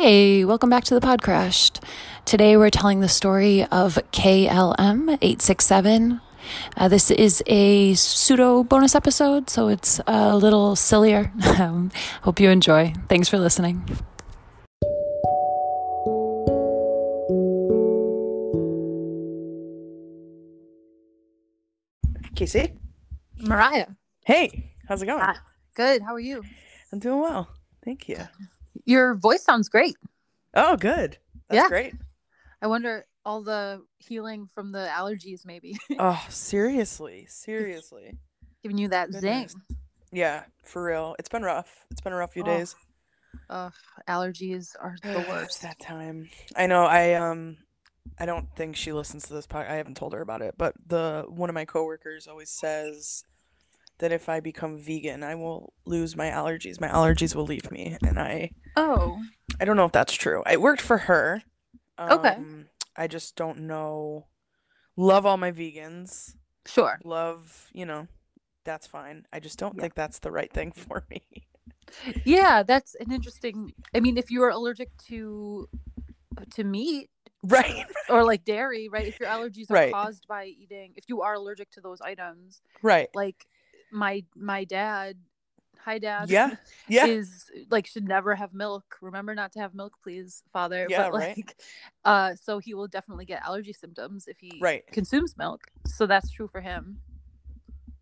[0.00, 1.80] Hey, welcome back to the Pod Crashed.
[2.24, 6.20] Today we're telling the story of KLM 867.
[6.76, 11.32] Uh, this is a pseudo bonus episode, so it's a little sillier.
[11.58, 11.90] Um,
[12.22, 12.94] hope you enjoy.
[13.08, 13.82] Thanks for listening.
[22.36, 22.78] Casey.
[23.40, 23.86] Mariah.
[24.24, 25.18] Hey, how's it going?
[25.18, 25.34] Hi.
[25.74, 26.02] Good.
[26.02, 26.44] How are you?
[26.92, 27.48] I'm doing well.
[27.84, 28.18] Thank you.
[28.84, 29.96] Your voice sounds great.
[30.54, 31.18] Oh, good.
[31.48, 31.68] That's Yeah.
[31.68, 31.94] great.
[32.62, 37.26] I wonder all the healing from the allergies maybe Oh, seriously.
[37.28, 38.16] Seriously.
[38.62, 39.52] giving you that Goodness.
[39.52, 39.62] zing.
[40.10, 41.14] Yeah, for real.
[41.18, 41.84] It's been rough.
[41.90, 42.74] It's been a rough few Oh, days.
[43.50, 43.72] Ugh,
[44.08, 45.62] allergies are the worst.
[45.62, 46.28] that time.
[46.56, 46.84] I know.
[46.84, 47.58] I um
[48.18, 49.70] I don't think she listens to this podcast.
[49.70, 53.22] I haven't told her about it, but the one of my coworkers always says
[53.98, 56.80] that if I become vegan, I will lose my allergies.
[56.80, 59.20] My allergies will leave me, and I Oh,
[59.60, 60.42] I don't know if that's true.
[60.50, 61.42] It worked for her.
[62.08, 62.34] Okay.
[62.36, 64.26] Um, I just don't know.
[64.96, 66.34] Love all my vegans.
[66.66, 66.98] sure.
[67.04, 68.06] Love, you know,
[68.64, 69.26] that's fine.
[69.32, 69.82] I just don't Yeah.
[69.82, 71.22] think that's the right thing for me.
[72.24, 73.72] Yeah, that's an interesting.
[73.94, 75.68] I mean, if you are allergic to
[76.54, 77.10] to meat
[77.42, 77.84] right.
[78.08, 79.06] or like dairy, right?
[79.06, 79.92] If your allergies are Right.
[79.92, 83.08] caused by eating, if you are allergic to those items, Right.
[83.14, 83.46] like
[83.92, 85.16] my my dad,
[85.78, 86.56] hi dad, Yeah.
[86.88, 87.06] Yeah.
[87.06, 88.96] is like should never have milk.
[89.00, 90.86] Remember not to have milk, please, father.
[90.88, 91.36] Yeah, but right.
[91.36, 91.56] like
[92.04, 94.86] uh so he will definitely get allergy symptoms if he Right.
[94.88, 95.66] consumes milk.
[95.86, 97.00] So that's true for him.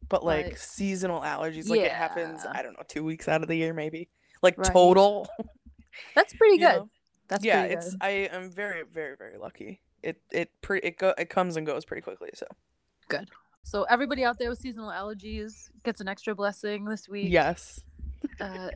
[0.08, 3.48] But like but- seasonal allergies, like it happens, I don't know, two weeks out of
[3.48, 4.08] the year maybe.
[4.42, 4.72] Like Right.
[4.72, 5.28] total.
[6.14, 6.76] That's pretty good.
[6.76, 6.90] know?
[7.28, 7.98] That's yeah, it's good.
[8.02, 9.80] I am very, very, very lucky.
[10.02, 12.46] It it pre it go it comes and goes pretty quickly, so
[13.66, 17.32] So everybody out there with seasonal allergies gets an extra blessing this week.
[17.32, 17.80] yes.
[18.40, 18.68] Uh,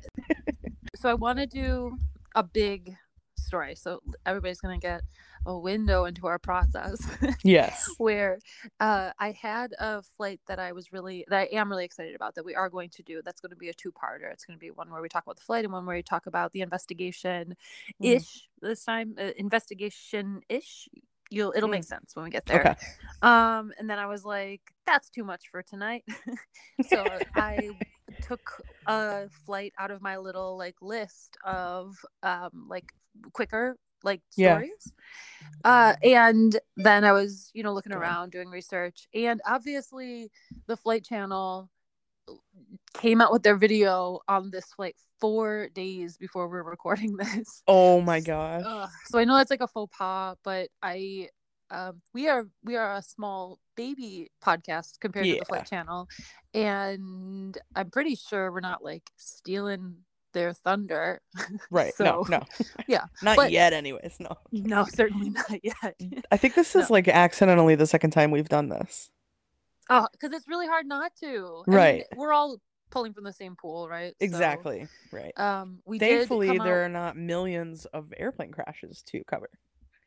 [0.97, 1.97] so I want to do
[2.35, 2.97] a big
[3.39, 3.77] story.
[3.77, 5.03] So everybody's gonna get
[5.47, 6.99] a window into our process.
[7.45, 7.89] Yes.
[7.99, 8.39] where
[8.81, 12.35] uh, I had a flight that I was really that I am really excited about
[12.35, 13.23] that we are going to do.
[13.25, 14.31] That's going to be a two-parter.
[14.33, 16.03] It's going to be one where we talk about the flight and one where we
[16.03, 17.57] talk about the investigation
[18.03, 18.17] Mm.
[18.17, 19.15] ish this time.
[19.19, 20.89] Uh, investigation ish.
[21.31, 21.87] You'll it'll make Mm.
[21.87, 22.61] sense when we get there.
[22.61, 22.75] Okay.
[23.23, 26.05] Um, and then I was like, that's too much for tonight.
[26.89, 27.71] so I
[28.21, 32.93] took a flight out of my little like list of um like
[33.33, 34.55] quicker like Yeah.
[34.55, 34.93] stories.
[35.65, 40.31] Uh and then I was, you know, looking around doing research and obviously
[40.67, 41.71] the flight channel
[42.95, 47.63] came out with their video on this like 4 days before we're recording this.
[47.67, 48.63] Oh my gosh.
[48.67, 48.89] Ugh.
[49.07, 51.29] So I know that's like a faux pas, but I
[51.71, 55.45] um we are we are a small baby podcast compared to the Yeah.
[55.45, 56.09] Flight Channel,
[56.55, 59.97] and I'm pretty sure we're not like stealing
[60.33, 61.21] their thunder.
[61.71, 61.95] Right.
[61.95, 62.43] So no, no.
[62.89, 64.37] yeah, Not but- yet anyways, no.
[64.53, 65.95] no, certainly not yet.
[66.33, 66.95] I think this is No.
[66.95, 69.11] like accidentally the second time we've done this.
[69.91, 71.27] Oh, because it's really hard not to.
[71.67, 72.05] I mean, Right.
[72.17, 72.59] we're all
[72.91, 74.13] pulling from the same pool, right?
[74.13, 74.89] So, Exactly.
[75.13, 75.39] Right.
[75.39, 79.49] um, we Thankfully, there out- are not millions of airplane crashes to cover.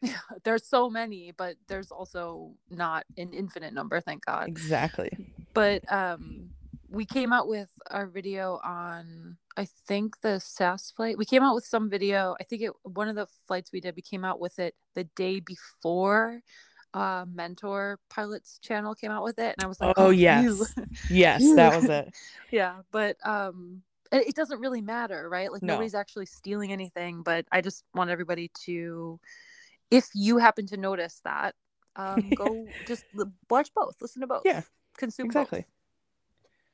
[0.02, 4.48] Yeah, there's so many, but there's also not an infinite number, thank God.
[4.48, 5.10] Exactly.
[5.54, 6.50] but um
[6.90, 11.56] we came out with our video on i think the sas flight we came out
[11.56, 14.40] with some video i think it one of the flights we did we came out
[14.40, 16.42] with it the day before
[16.94, 20.76] uh Mentour pilots channel came out with it and i was like Oh, phew." yes.
[21.10, 22.14] Yes, that was it.
[22.52, 23.82] yeah but um
[24.12, 25.74] it, it doesn't really matter right like No.
[25.74, 29.20] nobody's actually stealing anything but i just want everybody to
[29.90, 31.56] if you happen to notice that
[31.96, 34.62] um go just l- watch both listen to both Yeah,
[34.98, 35.66] consume both Exactly.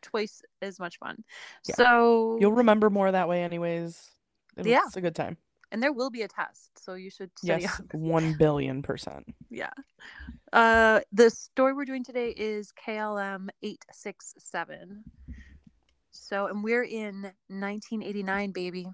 [0.02, 1.24] twice as much fun.
[1.68, 1.76] Yeah.
[1.76, 4.12] So You'll remember more that way, anyways.
[4.56, 4.84] It'll- Yeah.
[4.88, 5.36] It's a good time.
[5.72, 7.80] And there will be a test, so you should study Yes.
[7.80, 7.94] up.
[7.94, 9.26] 1 billion percent.
[9.50, 9.72] Yeah.
[10.54, 15.04] Uh, the story we're doing today is KLM eight six seven.
[16.12, 18.88] So, and we're in 1989, baby.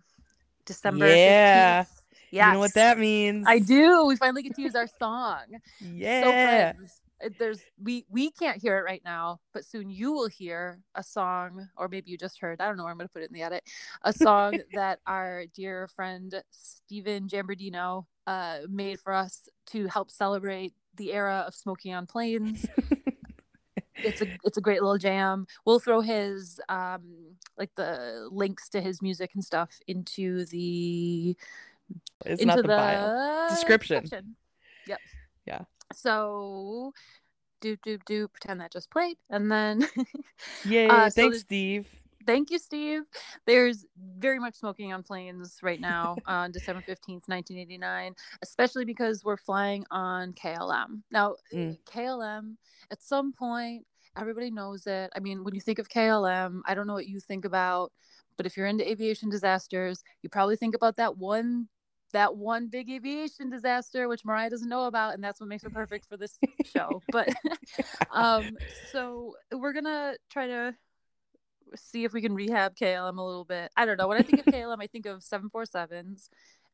[0.65, 1.07] December.
[1.07, 1.83] Yeah.
[1.83, 1.87] 15th.
[2.31, 2.47] Yes.
[2.47, 3.45] You know what that means?
[3.47, 4.05] I do.
[4.05, 5.43] We finally get to use our song.
[5.79, 6.71] So Yeah.
[6.73, 7.04] friends, uh,
[7.39, 11.67] there's we we can't hear it right now, but soon you will hear a song,
[11.77, 12.61] or maybe you just heard.
[12.61, 12.83] I don't know.
[12.83, 13.63] where I'm gonna put it in the edit.
[14.03, 20.73] A song that our dear friend Steven Jambardino uh, made for us to help celebrate
[20.95, 22.65] the era of smoking on planes.
[23.97, 25.47] it's a it's a great little jam.
[25.65, 31.37] We'll throw his um like the links to his music and stuff into the
[32.25, 33.49] it's into not the, bio.
[33.49, 34.35] Description.
[34.87, 34.99] Yep.
[35.45, 35.61] Yeah.
[35.93, 36.93] So
[37.61, 39.87] do do do pretend that just played and then
[40.65, 40.89] Yay.
[40.89, 41.87] Uh, Thanks, Steve.
[42.25, 43.03] Thank you, Steve.
[43.45, 43.85] There's
[44.17, 49.85] very much smoking on planes right now on December 15th, 1989, especially because we're flying
[49.91, 51.03] on KLM.
[51.11, 51.77] Now, Mm.
[51.85, 52.57] KLM,
[52.91, 53.85] at some point,
[54.17, 55.11] everybody knows it.
[55.15, 57.91] I mean, when you think of KLM, I don't know what you think about,
[58.37, 61.67] but if you're into aviation disasters, you probably think about that one
[62.15, 65.73] that one big aviation disaster which mariah doesn't know about and that's what makes it
[65.73, 67.01] perfect for this show.
[67.11, 67.29] But
[68.11, 68.57] um
[68.91, 70.75] so we're gonna try to
[71.75, 73.69] see if we can rehab klm a little bit.
[73.75, 74.07] I don't know.
[74.07, 76.29] When i think of klm i think of 747s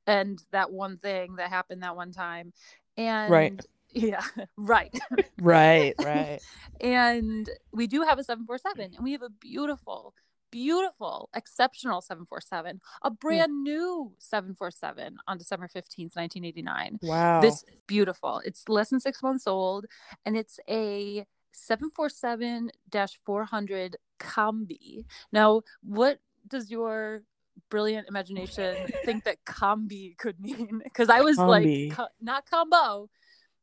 [0.05, 2.53] and that one thing that happened that one time.
[2.95, 3.65] And right.
[3.93, 4.21] yeah
[4.57, 4.93] right.
[5.41, 6.39] Right, right.
[6.79, 10.13] and we do have a 747 and we have a beautiful
[10.51, 13.15] beautiful exceptional 747 a hmm.
[13.19, 17.41] brand new 747 on december 15th 1989 Wow.
[17.41, 19.87] this is beautiful it's less than six months old
[20.25, 27.23] and it's a 747-400 combi now what does your
[27.69, 31.89] brilliant imagination think that combi could mean because i was Combi.
[31.89, 33.09] like co- not combo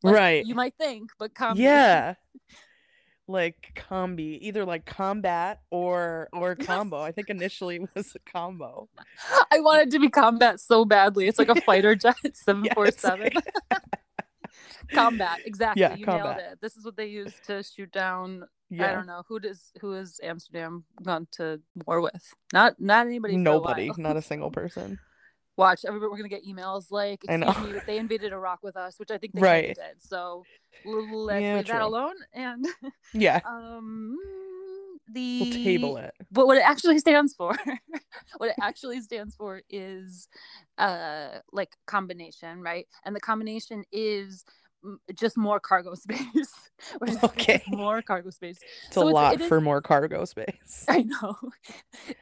[0.03, 0.47] like right.
[0.47, 2.15] you might think but combi Yeah.
[3.31, 7.01] Like combi, either like combat or or combo.
[7.03, 8.89] I think initially it was a combo.
[9.53, 11.29] I wanted to be combat so badly.
[11.29, 13.31] It's like a fighter jet 747.
[14.93, 15.83] combat, exactly.
[15.83, 16.39] Yeah, you combat.
[16.39, 16.59] nailed it.
[16.63, 18.45] This is what they use to shoot down.
[18.73, 22.35] I don't know who does who is Amsterdam gone to war with?
[22.53, 23.35] Not not anybody.
[23.35, 24.99] a Nobody, not a single person.
[25.59, 26.09] Watch, everybody.
[26.11, 27.53] We're gonna get emails like, I know.
[27.61, 29.75] me, but they invaded Iraq with us," which I think they Right.
[29.75, 30.01] did.
[30.01, 30.45] So
[30.85, 32.15] let's Yeah, leave that alone.
[32.33, 32.65] And
[33.13, 33.41] Yeah.
[33.45, 34.17] um,
[35.13, 36.15] the We'll table it.
[36.31, 37.57] but what it actually stands for
[38.37, 40.29] what it actually stands for is
[40.77, 44.45] uh like combination right and the combination is
[45.15, 46.55] just more cargo space
[47.25, 47.63] Okay.
[47.67, 48.61] more cargo space.
[48.87, 50.85] It's So a it's- lot it is- for more cargo space.
[50.89, 51.37] i know.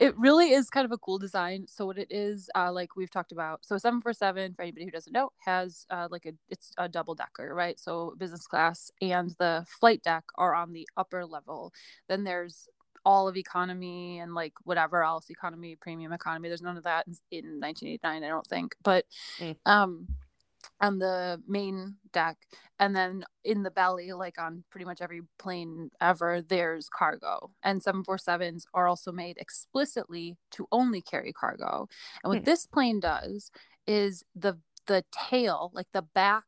[0.00, 1.67] It really is kind of a cool design.
[1.69, 5.12] So what it is uh like we've talked about so 747 for anybody who doesn't
[5.12, 7.79] know has uh like a it's a double decker right?
[7.79, 11.73] So business class and the flight deck are on the upper level.
[12.09, 12.69] Then there's
[13.05, 16.49] all of economy and like whatever else economy premium economy.
[16.49, 18.75] There's none of that in 1989 i don't think.
[18.82, 19.05] But
[19.38, 19.56] Mm.
[19.67, 20.06] um
[20.81, 22.37] on the main deck
[22.78, 27.82] and then in the belly like on pretty much every plane ever there's cargo and
[27.82, 31.88] 747s are also made explicitly to only carry cargo
[32.23, 32.44] and what Hmm.
[32.44, 33.50] this plane does
[33.87, 36.44] is the the tail like the back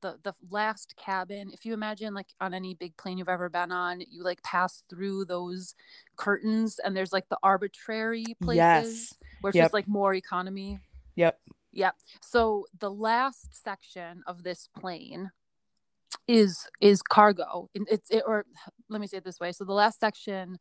[0.00, 3.70] the the last cabin if you imagine like on any big plane you've ever been
[3.72, 5.74] on you like pass through those
[6.16, 9.14] curtains and there's like the arbitrary places Yes.
[9.40, 9.64] where it's Yep.
[9.66, 10.80] just like more economy
[11.16, 11.38] Yep.
[11.72, 11.94] Yep.
[12.20, 15.30] So the last section of this plane
[16.28, 17.68] is is cargo.
[17.74, 18.44] It's it, or
[18.88, 19.52] let me say it this way.
[19.52, 20.58] So the last section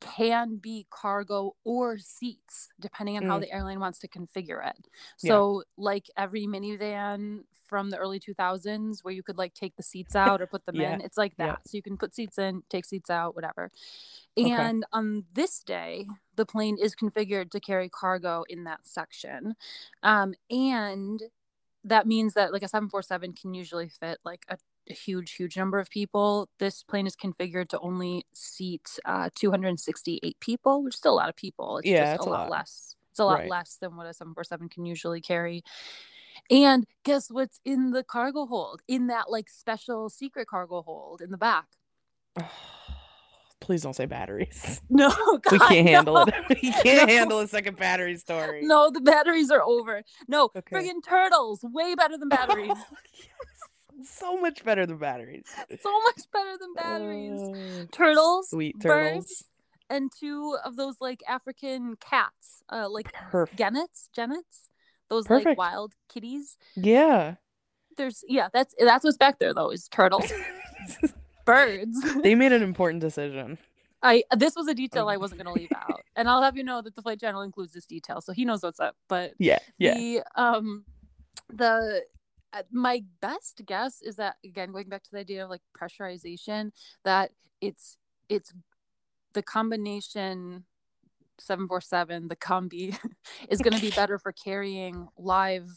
[0.00, 3.42] can be cargo or seats depending on how Mm.
[3.42, 4.88] the airline wants to configure it.
[5.22, 5.28] Yeah.
[5.30, 10.14] So like every minivan from the early 2000s where you could like take the seats
[10.14, 10.94] out or put them Yeah.
[10.94, 11.00] in.
[11.00, 11.46] It's like that.
[11.46, 11.56] Yeah.
[11.66, 13.72] So you can put seats in, take seats out, whatever.
[14.38, 14.50] Okay.
[14.52, 16.06] And on this day,
[16.36, 19.56] the plane is configured to carry cargo in that section.
[20.02, 21.22] Um, and
[21.82, 24.58] that means that like a 747 can usually fit like a,
[24.88, 26.48] a huge, huge number of people.
[26.58, 31.28] This plane is configured to only seat uh, 268 people, which is still a lot
[31.28, 31.78] of people.
[31.78, 32.50] It's Yeah, just it's a lot, lot.
[32.50, 32.94] less.
[33.10, 33.48] It's a lot Right.
[33.50, 35.62] less than what a 747 can usually carry.
[36.50, 38.82] And guess what's in the cargo hold?
[38.86, 41.66] In that like special secret cargo hold in the back.
[43.60, 44.80] Please don't say batteries.
[44.90, 45.08] No,
[45.50, 46.22] We can't handle no.
[46.26, 46.58] it.
[46.62, 47.14] We can't No.
[47.14, 48.60] handle a second battery story.
[48.62, 50.02] No, the batteries are over.
[50.28, 50.76] No, Okay.
[50.76, 52.76] friggin' turtles, way better than batteries.
[54.04, 55.44] So much better than batteries.
[55.80, 57.40] so much better than batteries.
[57.42, 59.44] Oh, Turtles, Sweet birds, turtles.
[59.90, 63.58] and two of those like African cats, uh, like Perfect.
[63.58, 64.68] genets, genets,
[65.08, 66.56] those like wild kitties.
[66.74, 67.36] Yeah.
[67.96, 70.30] There's yeah, that's that's what's back there though is turtles,
[71.46, 71.96] birds.
[72.22, 73.56] they made an important decision.
[74.02, 76.82] I this was a detail I wasn't gonna leave out, and I'll have you know
[76.82, 78.94] that the flight channel includes this detail, so he knows what's up.
[79.08, 79.58] But Yeah.
[79.78, 79.94] Yeah.
[79.94, 80.84] the um
[81.48, 82.00] the uh,
[82.70, 86.70] my best guess is that again going back to the idea of like pressurization
[87.04, 87.96] that it's
[88.28, 88.52] it's
[89.32, 90.64] the combination
[91.38, 92.96] 747 the combi
[93.48, 95.68] is going to be better for carrying live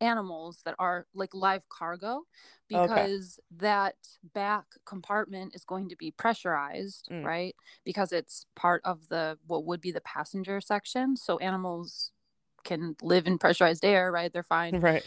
[0.00, 2.22] animals that are like live cargo
[2.68, 3.94] because that
[4.34, 7.24] back compartment is going to be pressurized Mm.
[7.24, 12.12] right because it's part of the what would be the passenger section so animals
[12.64, 15.06] can live in pressurized air right they're fine Right.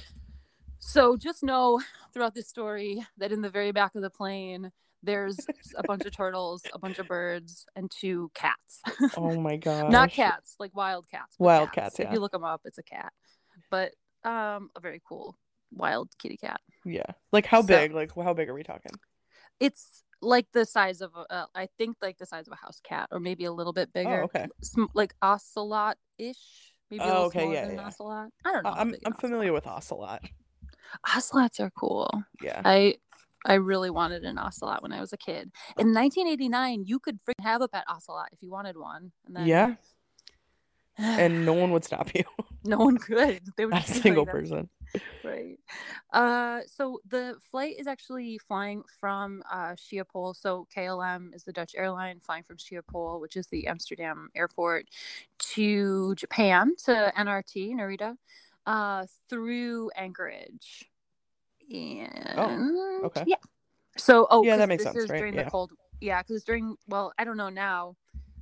[0.80, 1.82] So just know
[2.14, 4.72] throughout this story that in the very back of the plane,
[5.04, 5.38] there's
[5.76, 8.82] a bunch of turtles, a bunch of birds, and two cats.
[9.18, 9.92] Oh my god.
[9.92, 11.36] Not cats, like wild cats.
[11.40, 12.14] Wild cats, If yeah.
[12.14, 13.14] you look them up, it's a cat,
[13.70, 13.94] but
[14.24, 15.38] um, a very cool
[15.72, 16.60] wild kitty cat.
[16.86, 17.04] Yeah.
[17.32, 17.94] Like how So- big?
[17.94, 18.92] Like how big are we talking?
[19.60, 22.80] It's like the size of, a, uh, I think, like the size of a house
[22.84, 24.22] cat, or maybe a little bit bigger.
[24.22, 24.48] Oh, okay.
[24.62, 26.74] Sm- like ocelot ish.
[26.90, 27.88] Maybe a Oh, little okay, yeah, yeah.
[27.88, 28.30] ocelot.
[28.46, 28.70] I don't know.
[28.70, 30.22] Uh, I'm I'm familiar with ocelot.
[31.06, 32.24] Ocelot- Ocelots are cool.
[32.42, 32.62] Yeah.
[32.66, 32.96] I
[33.46, 35.52] I really wanted an ocelot when I was a kid.
[35.78, 39.12] In 1989, you could freaking have a pet ocelot if you wanted one.
[39.26, 39.76] And then, Yeah.
[40.98, 42.24] And no one would stop you.
[42.66, 43.40] no one could.
[43.56, 44.70] They would Not a single like, person.
[45.24, 45.60] right
[46.14, 51.76] uh so the flight is actually flying from uh schiphol so klm is the dutch
[51.78, 54.88] airline flying from schiphol which is the amsterdam airport
[55.38, 58.16] to japan to nrt narita
[58.70, 60.86] uh through anchorage
[61.74, 63.24] and okay.
[63.26, 63.36] yeah
[63.98, 65.20] so oh Yeah, that makes this sense, is right?
[65.20, 65.44] during Yeah.
[65.46, 65.72] the cold
[66.02, 67.96] yeah because during well i don't know now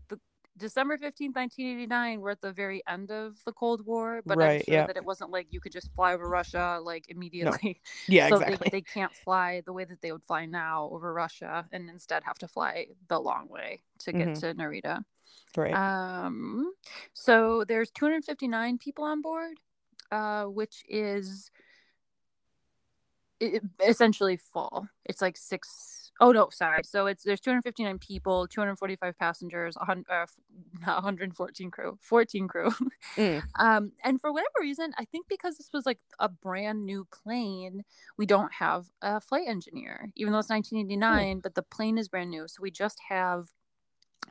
[0.10, 0.20] the
[0.58, 4.76] december 15th 1989 we're at the very end of the cold war but i'm sure
[4.76, 4.86] yeah.
[4.86, 8.70] that it wasn't like you could just fly over russia like immediately Yeah, so exactly.
[8.70, 12.24] they, they can't fly the way that they would fly now over russia and instead
[12.24, 14.40] have to fly the long way to get Mhm.
[14.42, 15.04] to narita
[15.56, 15.74] right.
[15.74, 16.74] um
[17.14, 19.58] so there's 259 people on board
[20.12, 21.52] uh which is
[23.86, 24.88] essentially full.
[25.06, 26.84] It's like six oh no sorry.
[26.84, 30.26] So it's there's 259 people 245 passengers 100 uh,
[30.86, 32.72] not 114 crew 14 crew.
[33.16, 33.44] Mm.
[33.60, 37.84] um and for whatever reason i think because this was like a brand new plane
[38.18, 42.30] we don't have a flight engineer even though it's 1989 but the plane is brand
[42.30, 42.48] new.
[42.48, 43.48] So we just have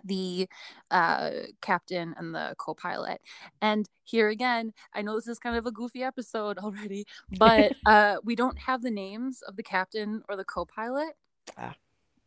[0.04, 0.48] the
[0.90, 3.20] uh, captain and the co-pilot
[3.60, 7.04] and here again i know this is kind of a goofy episode already
[7.38, 11.14] but uh, we don't have the names of the captain or the co-pilot
[11.58, 11.74] Ah.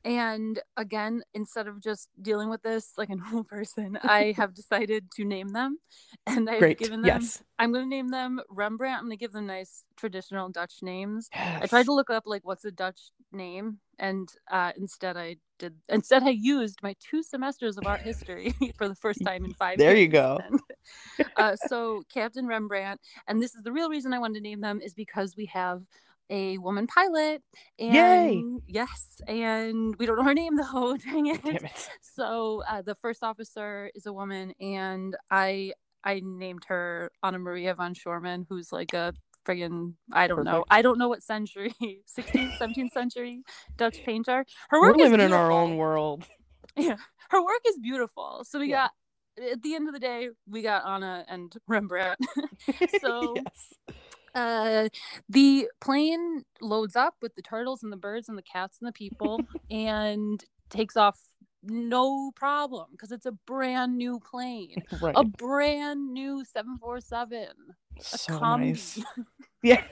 [0.05, 5.09] and again instead of just dealing with this like a normal person i have decided
[5.11, 5.77] to name them
[6.25, 6.77] and i've Great.
[6.77, 7.43] given them Yes.
[7.59, 11.29] i'm going to name them rembrandt i'm going to give them nice traditional dutch names
[11.33, 15.75] I tried to look up like what's a Dutch name, and uh, instead I did.
[15.89, 19.77] Instead, I used my two semesters of art history for the first time in five.
[19.77, 20.39] There you go.
[21.35, 24.79] Uh, so Captain Rembrandt, and this is the real reason I wanted to name them
[24.81, 25.83] is because we have
[26.29, 27.41] a woman pilot.
[27.77, 28.43] And Yay!
[28.67, 30.97] Yes, and we don't know her name though.
[31.05, 31.43] Dang it.
[31.43, 31.89] Damn it.
[32.01, 37.75] So uh, the first officer is a woman, and I I named her Anna Maria
[37.75, 39.13] von Schorman, who's like a
[39.45, 40.65] friggin' I don't know.
[40.69, 43.43] I don't know what century, 16th, 17th century
[43.77, 44.45] Dutch painter.
[44.69, 46.25] Her We're work is living in our own world.
[46.77, 46.97] Yeah,
[47.31, 48.43] her work is beautiful.
[48.45, 48.87] So we Yeah.
[49.39, 52.19] got at the end of the day, we got Anna and Rembrandt.
[53.01, 53.73] So- yes.
[54.35, 54.87] uh
[55.27, 58.93] the plane loads up with the turtles and the birds and the cats and the
[58.93, 59.41] people
[59.71, 61.19] and takes off
[61.63, 65.13] no problem because it's a brand new plane Right.
[65.17, 67.47] a brand new 747
[67.97, 68.99] a so combi nice.
[69.63, 69.83] Yeah.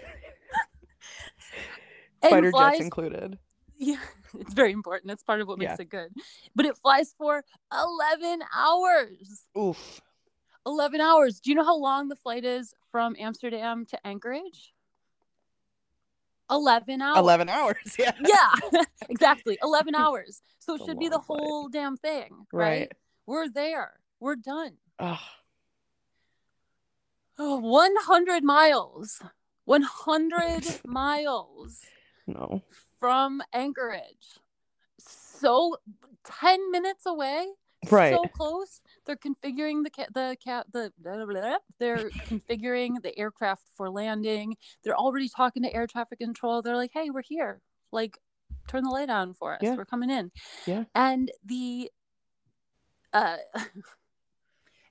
[2.30, 3.38] Fighter flies- jets included.
[3.78, 3.98] yeah
[4.40, 5.82] it's very important it's part of what makes Yeah.
[5.82, 6.12] it good
[6.56, 10.02] but it flies for 11 hours Oof.
[10.66, 14.74] 11 hours do you know how long the flight is from amsterdam to anchorage
[16.50, 17.76] 11 hours 11 hours.
[18.00, 18.12] Yeah.
[18.26, 21.40] yeah exactly 11 hours so it should be the flight.
[21.40, 22.92] whole damn thing right, Right.
[23.26, 25.18] we're there we're done Ugh.
[27.40, 29.22] oh, 100 miles
[29.66, 31.82] 100 miles
[32.26, 32.62] no.
[33.00, 34.40] from anchorage
[35.00, 35.78] so
[36.40, 37.48] 10 minutes away
[37.92, 38.14] Right.
[38.16, 41.58] so close they're configuring the cat the cat the blah, blah, blah.
[41.80, 44.56] they're configuring the aircraft for landing.
[44.84, 46.62] They're already talking to air traffic control.
[46.62, 47.62] They're like hey we're here.
[47.92, 48.18] Like
[48.68, 49.62] turn the light on for us.
[49.64, 49.76] Yeah.
[49.76, 50.32] we're coming in.
[50.68, 50.84] Yeah.
[50.94, 51.90] and the
[53.14, 53.38] uh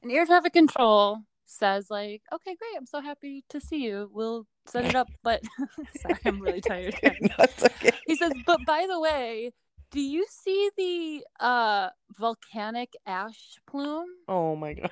[0.03, 2.77] an air traffic control says like okay great.
[2.77, 4.11] I'm so happy to see you.
[4.13, 5.43] We'll set it up but
[6.01, 6.19] sorry.
[6.25, 6.97] I'm really tired.
[7.39, 7.93] Okay.
[8.07, 9.53] he says but by the way
[9.91, 11.89] do you see the uh
[12.19, 14.91] volcanic ash plume Oh my god.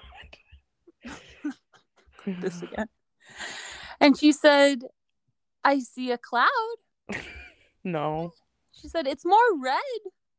[2.41, 2.87] this again
[4.01, 4.83] and she said
[5.63, 6.49] i see a cloud
[7.85, 8.33] no.
[8.73, 9.79] she said it's more red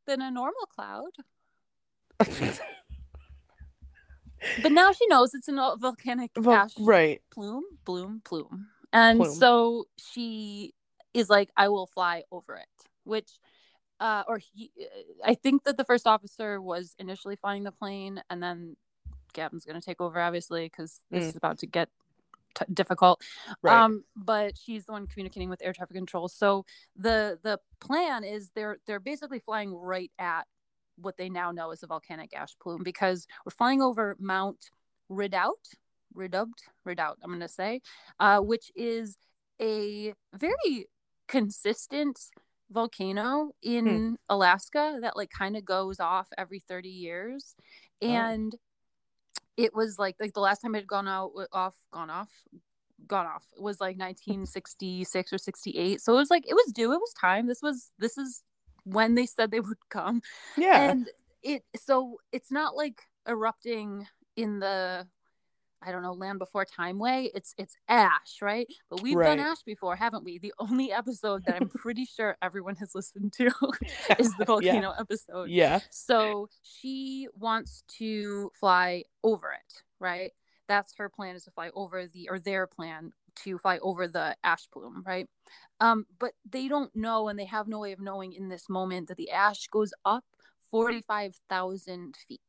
[0.06, 1.12] than a normal cloud
[4.62, 7.22] but now she knows it's a volcanic Vol- ash right.
[7.30, 9.34] plume bloom plume and Plume.
[9.34, 10.74] so she
[11.14, 12.68] is like i will fly over it
[13.04, 13.30] which
[14.00, 14.70] uh or he
[15.24, 18.76] i think that the first officer was initially flying the plane and then
[19.32, 21.28] gavin's going to take over obviously because this Mm.
[21.28, 21.88] is about to get
[22.54, 23.20] t- difficult.
[23.62, 23.76] Right.
[23.76, 26.28] Um, but she's the one communicating with air traffic control.
[26.28, 26.64] So
[26.96, 30.46] the the plan is they're they're basically flying right at
[30.96, 34.70] what they now know is a volcanic ash plume because we're flying over Mount
[35.10, 35.68] Redoubt,
[36.14, 37.18] Redoubt, Redoubt.
[37.22, 37.82] I'm going to say,
[38.18, 39.18] uh, which is
[39.60, 40.86] a very
[41.28, 42.18] consistent
[42.70, 43.68] volcano hmm.
[43.68, 47.54] in Alaska that like kind of goes off every 30 years
[48.02, 48.08] Oh.
[48.08, 48.54] and
[49.56, 52.30] it was like like the last time it had gone out off gone off
[53.06, 54.02] gone off it was like hmm.
[54.02, 57.90] 1966 or 68 so it was like it was due it was time this was
[57.98, 58.42] this is
[58.84, 60.20] when they said they would come
[60.56, 60.90] yeah.
[60.90, 61.08] and
[61.42, 64.06] it so it's not like erupting
[64.36, 65.06] in the
[65.86, 67.30] I don't know, land before time way.
[67.34, 68.66] It's it's ash, right?
[68.90, 70.38] But we've done ash before, haven't we?
[70.38, 73.46] The only episode that I'm pretty sure everyone has listened to
[74.18, 74.44] is the Yeah.
[74.46, 75.48] volcano episode.
[75.50, 75.80] yeah.
[75.90, 80.32] So she wants to fly over it, right?
[80.68, 83.12] That's her plan is to fly over the or their plan
[83.44, 85.28] to fly over the ash plume, right?
[85.78, 89.06] Um, but they don't know and they have no way of knowing in this moment
[89.08, 90.24] that the ash goes up
[90.70, 92.40] 45,000 feet.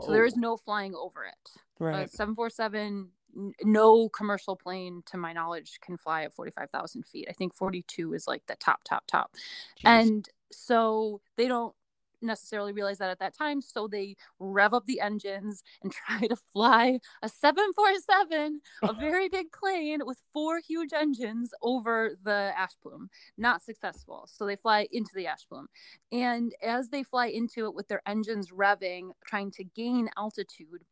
[0.00, 1.50] So there is no flying over it.
[1.92, 2.10] Uh, right.
[2.10, 7.26] 747 n- no commercial plane to my knowledge can fly at 45,000 feet.
[7.28, 9.32] I think 42 is like the top top top.
[9.80, 9.84] Jeez.
[9.84, 11.74] And so they don't
[12.22, 13.60] necessarily realize that at that time.
[13.60, 19.52] So they rev up the engines and try to fly a 747, a very big
[19.52, 23.08] plane with four huge engines over the ash plume.
[23.36, 24.28] Not successful.
[24.30, 25.68] So they fly into the ash plume.
[26.10, 30.84] And as they fly into it with their engines revving, trying to gain altitude,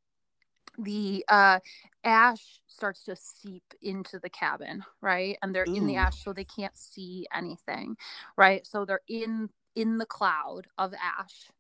[0.79, 1.59] the uh,
[2.05, 5.37] ash starts to seep into the cabin, right?
[5.43, 7.97] And they're in the ash, so they can't see anything,
[8.37, 8.67] right?
[8.67, 11.51] So they're in in the cloud of ash,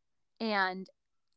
[0.40, 0.88] and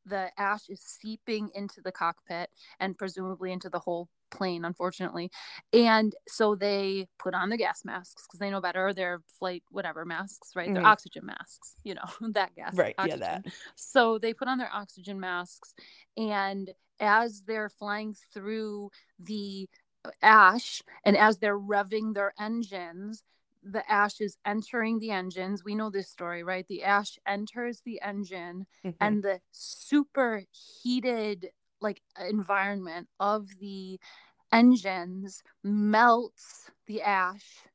[0.05, 2.49] the ash is seeping into the cockpit
[2.79, 5.31] and presumably into the whole plane, unfortunately.
[5.71, 8.93] And so they put on their gas masks because they know better.
[8.93, 10.73] Their flight whatever masks, right?
[10.73, 10.87] Their Mhm.
[10.87, 12.01] oxygen masks, you know,
[12.33, 12.75] that gas.
[12.75, 13.45] Right, yeah, that.
[13.75, 15.73] So they put on their oxygen masks,
[16.17, 19.69] and as they're flying through the
[20.21, 23.23] ash and as they're revving their engines,
[23.63, 25.63] the ash is entering the engines.
[25.63, 26.67] We know this story, right?
[26.67, 28.95] The ash enters the engine, Mhm.
[28.99, 30.43] and the super
[30.81, 33.99] heated like environment of the
[34.51, 37.65] engines melts the ash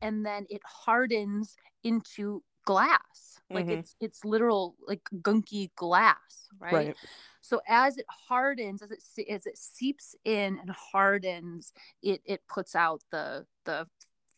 [0.00, 3.78] and then it hardens into glass like Mhm.
[3.80, 6.72] it's it's literal like gunky glass right?
[6.88, 6.96] right.
[7.40, 11.72] so as it hardens as it as it seeps in and hardens
[12.02, 13.86] it it puts out the the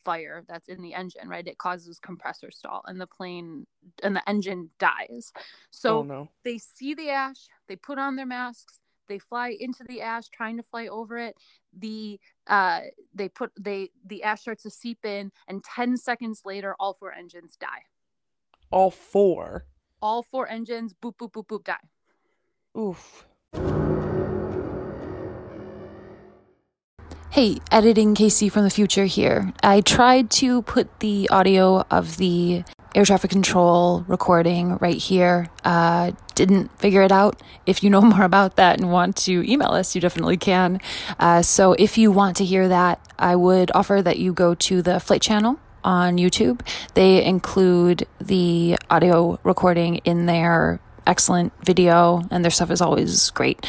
[0.05, 3.67] fire that's in the engine right it causes compressor stall and the plane
[4.03, 5.33] and the engine dies
[5.71, 6.29] so oh no.
[6.45, 10.57] they see the ash they put on their masks they fly into the ash trying
[10.57, 11.37] to fly over it
[11.77, 12.81] the uh
[13.15, 17.13] they put they the ash starts to seep in and 10 seconds later all four
[17.13, 17.85] engines die
[18.71, 19.67] All four.
[20.01, 21.77] all four engines boop boop boop boop die
[22.79, 23.27] Oof.
[27.33, 29.55] Hey, editing Casey from the future here.
[29.63, 32.63] I tried to put the audio of the
[32.95, 35.49] air traffic control recording right here.
[35.65, 37.41] Uh, didn't figure it out.
[37.65, 40.79] If you know more about that and want to email us, you definitely can.
[41.19, 44.83] Uh, so if you want to hear that, I would offer that you go to
[44.83, 46.61] the Flight channel on YouTube.
[46.93, 53.67] They include the audio recording in their excellent video, and their stuff is always great.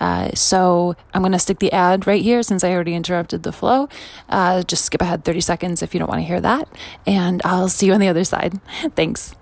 [0.00, 3.52] Uh, so I'm going to stick the ad right here since I already interrupted the
[3.52, 3.88] flow.
[4.28, 6.68] Uh, just skip ahead 30 seconds if you don't want to hear that.
[7.06, 8.60] And I'll see you on the other side.
[8.96, 9.34] Thanks.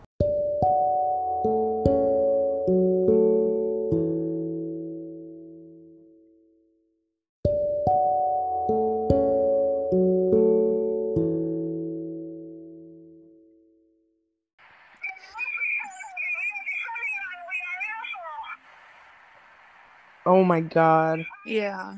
[20.33, 21.27] Oh my god.
[21.45, 21.97] yeah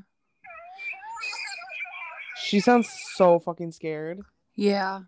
[2.36, 4.20] She sounds so fucking scared.
[4.56, 5.02] yeah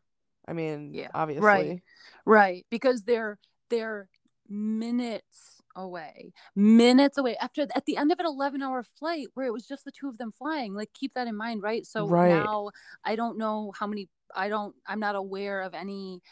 [0.46, 1.44] I mean, Yeah, obviously.
[1.44, 1.82] right.
[2.24, 4.08] right because they're they're
[4.48, 9.52] minutes away minutes away after at the end of an 11 hour flight where it
[9.52, 12.28] was just the two of them flying like keep that in mind right so Right.
[12.30, 12.70] now
[13.04, 16.22] i don't know how many i don't i'm not aware of any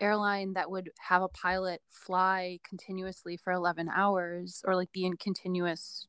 [0.00, 5.16] airline that would have a pilot fly continuously for 11 hours or like be in
[5.16, 6.06] continuous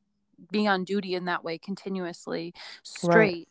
[0.50, 3.48] being on duty in that way continuously straight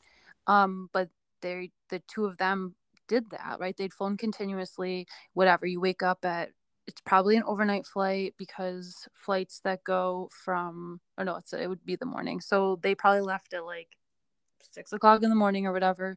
[0.48, 1.10] um but
[1.42, 2.76] they the two of them
[3.08, 6.52] did that right they'd flown continuously whatever you wake up at
[6.88, 11.86] it's probably an overnight flight because flights that go from or no it's it would
[11.86, 13.90] be the morning so they probably left at like
[14.72, 16.16] six o'clock in the morning or whatever.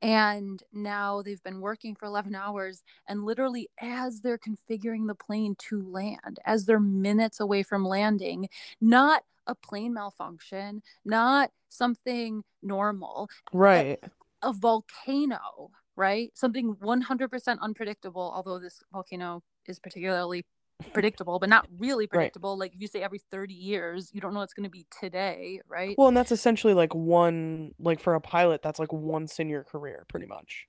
[0.00, 2.82] And now they've been working for 11 hours.
[3.06, 8.48] And literally, as they're configuring the plane to land, as they're minutes away from landing,
[8.80, 13.98] not a plane malfunction, not something normal, Right.
[14.42, 16.30] a, a volcano, right?
[16.34, 20.44] Something 100% unpredictable, although this volcano is particularly
[20.92, 22.58] predictable, but not really predictable.
[22.58, 25.60] Like if you say every 30 years, you don't know it's going to be today,
[25.68, 25.94] right?
[25.96, 29.64] Well, and that's essentially like one like for a pilot, that's like once in your
[29.64, 30.66] career, pretty much.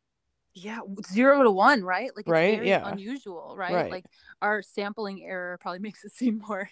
[0.54, 0.80] Yeah,
[1.12, 2.12] zero to one, right?
[2.16, 2.88] Like it's Right, very yeah.
[2.88, 3.74] unusual, right?
[3.74, 3.92] Right.
[3.92, 4.06] Like
[4.42, 6.70] our sampling error probably makes it seem more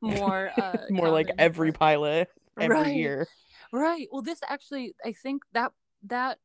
[0.00, 2.28] more uh More like every pilot
[2.60, 2.94] every Right.
[2.94, 3.28] year.
[3.72, 4.08] Right.
[4.12, 5.72] Well, this actually, I think that
[6.04, 6.38] that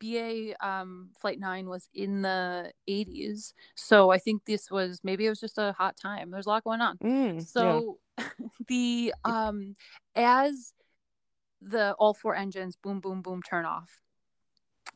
[0.00, 5.28] BA um, Flight Nine was in the 80s, so I think this was maybe it
[5.28, 6.30] was just a hot time.
[6.30, 6.98] There's a lot going on.
[6.98, 7.40] Mm, yeah.
[7.42, 7.98] So
[8.68, 9.74] the um
[10.14, 10.72] as
[11.60, 13.98] the all four engines boom boom boom turn off.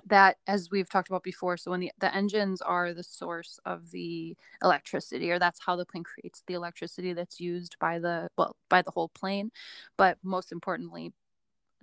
[0.09, 3.90] That as we've talked about before, so when the, the engines are the source of
[3.90, 8.55] the electricity, or that's how the plane creates the electricity that's used by the well
[8.69, 9.51] by the whole plane,
[9.97, 11.12] but most importantly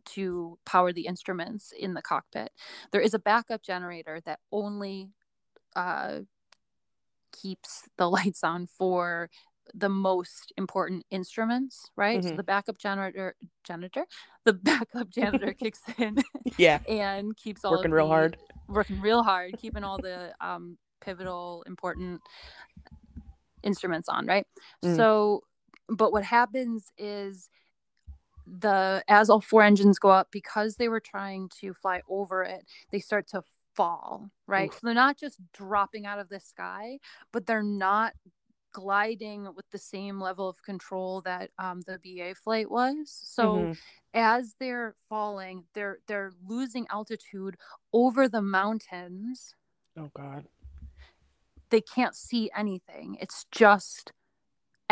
[0.05, 2.51] to power the instruments in the cockpit.
[2.91, 5.09] There is a backup generator that only
[5.75, 6.21] uh,
[7.31, 9.29] keeps the lights on for
[9.73, 12.23] the most important instruments, right?
[12.23, 12.37] So Mhm.
[12.37, 14.05] the backup janitor, janitor,
[14.43, 14.53] the
[14.87, 16.17] backup janitor kicks in
[16.57, 16.79] Yeah.
[16.87, 18.37] and keeps all Working real the- hard.
[18.67, 22.21] working real hard, keeping all the um, pivotal, important
[23.63, 24.45] instruments on, right?
[24.83, 24.95] Mm.
[24.95, 25.41] So,
[25.89, 27.49] but what happens is
[28.45, 32.65] the as all four engines go up because they were trying to fly over it,
[32.91, 33.41] they start to
[33.75, 34.69] fall, right?
[34.69, 34.73] Oof.
[34.75, 36.99] So they're not just dropping out of the sky,
[37.31, 38.13] but they're not
[38.73, 43.09] gliding with the same level of control that um, the BA flight was.
[43.23, 43.77] So Mhm.
[44.13, 47.57] as they're falling, they're they're losing altitude
[47.93, 49.55] over the mountains.
[49.97, 50.47] Oh god.
[51.69, 53.15] They can't see anything.
[53.19, 54.11] It's just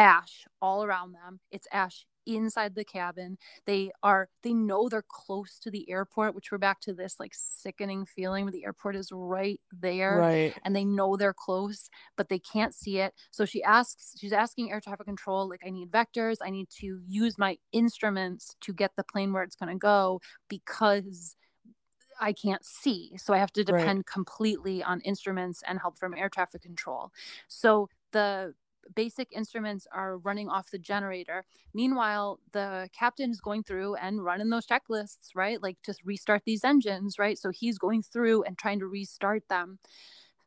[0.02, 1.40] ash all around them.
[1.52, 3.38] It's ash inside the cabin.
[3.66, 7.34] They are they know they're close to the airport, which we're back to this like
[7.36, 10.18] sickening feeling where the airport is right there.
[10.18, 10.54] Right.
[10.64, 14.72] and they know they're close but they can't see it so she asks she's asking
[14.72, 18.92] air traffic control like i need vectors i need to use my instruments to get
[18.96, 21.36] the plane where it's going to go because
[22.20, 23.94] i can't see so i have to Right.
[23.94, 27.12] depend completely on instruments and help from air traffic control
[27.48, 28.54] so the
[28.96, 31.46] basic instruments are running off the generator.
[31.74, 35.62] Meanwhile the captain is going through and running those checklists right?
[35.62, 37.38] Like just restart these engines right?
[37.38, 39.80] So he's going through and trying to restart them.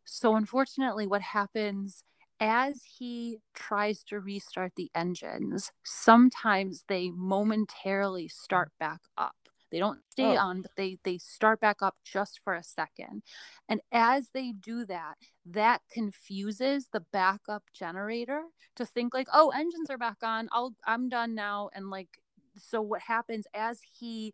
[0.05, 2.05] So unfortunately what happens
[2.41, 9.37] as he tries to restart the engines sometimes they momentarily start back up
[9.75, 10.47] they don't stay Oh.
[10.49, 13.23] on but they they start back up just for a second
[13.69, 18.43] and as they do that that confuses the backup generator
[18.77, 22.21] to think like oh engines are back on i'll i'm done now and like
[22.57, 24.33] so what happens as he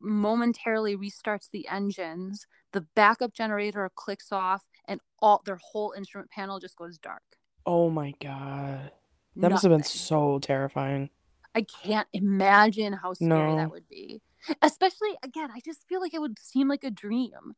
[0.00, 6.58] momentarily restarts the engines the backup generator clicks off and all their whole instrument panel
[6.58, 7.22] just goes dark
[7.66, 8.90] Oh my god.
[9.36, 11.08] That must have been so terrifying.
[11.54, 13.56] I can't imagine how scary No.
[13.56, 14.20] that would be.
[14.62, 17.54] Especially again, I just feel like it would seem like a dream.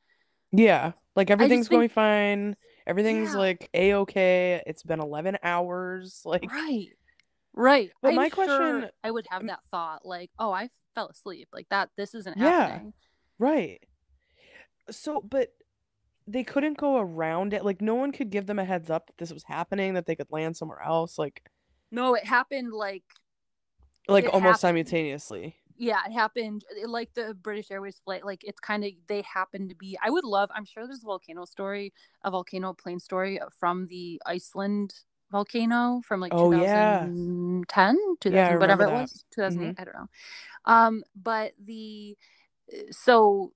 [0.53, 0.93] Yeah.
[1.15, 2.57] Like everything's think- going fine.
[2.87, 3.39] Everything's Yeah.
[3.39, 4.63] like a okay.
[4.67, 6.23] It's been 11 hours.
[6.25, 6.89] Like Right.
[7.55, 7.91] Right.
[8.03, 11.49] But I'm my sure question- I would have that thought like, oh, I fell asleep.
[11.53, 12.69] Like that this isn't Yeah.
[12.69, 12.93] happening.
[13.39, 13.83] Right.
[14.91, 15.49] So, but
[16.29, 17.65] they couldn't go around it.
[17.65, 20.17] Like, no one could give them a heads up that this was happening, that they
[20.17, 21.19] could land somewhere else.
[21.19, 21.43] Like,
[21.91, 23.03] No, it happened like
[24.09, 24.59] like almost happened.
[24.61, 25.57] simultaneously.
[25.79, 28.25] Yeah, it happened uh, like the British Airways flight.
[28.25, 29.99] Like it's kind of they happen to be.
[30.03, 30.51] I would love.
[30.55, 31.93] I'm sure there's a volcano story,
[32.25, 34.95] a volcano plane story from the Iceland
[35.31, 37.09] volcano from like Oh, yeah.
[37.09, 39.03] 2010, 2000, Yeah, whatever it that.
[39.03, 39.75] was, 2008.
[39.79, 40.09] I don't know.
[40.65, 42.17] Um, but the
[42.91, 43.53] so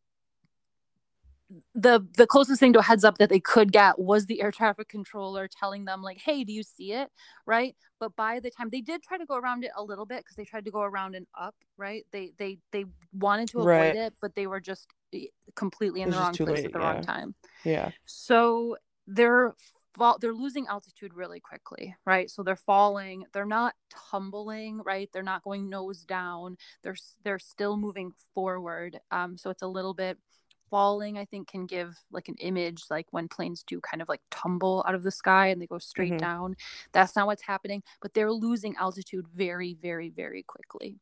[1.74, 4.52] the the closest thing to a heads up that they could get was the air
[4.52, 7.10] traffic controller telling them like hey do you see it?
[7.46, 7.74] Right?
[7.98, 10.36] But by the time they did try to go around it a little bit because
[10.36, 12.04] they tried to go around and up right?
[12.12, 13.96] They they they wanted to avoid Right.
[13.96, 16.92] it but they were just eh, completely in the wrong place late, at the yeah.
[16.92, 17.34] wrong time.
[17.64, 17.90] Yeah.
[18.06, 19.54] so they're
[19.96, 22.30] fall they're losing altitude really quickly right?
[22.30, 23.74] So they're falling they're not
[24.10, 25.10] tumbling right?
[25.12, 26.56] They're not going nose down.
[26.84, 30.16] They're they're still moving forward um so it's a little bit
[30.70, 34.20] falling i think can give like an image like when planes do kind of like
[34.30, 36.18] tumble out of the sky and they go straight Mhm.
[36.18, 36.56] down
[36.92, 40.98] that's not what's happening but they're losing altitude very very very quickly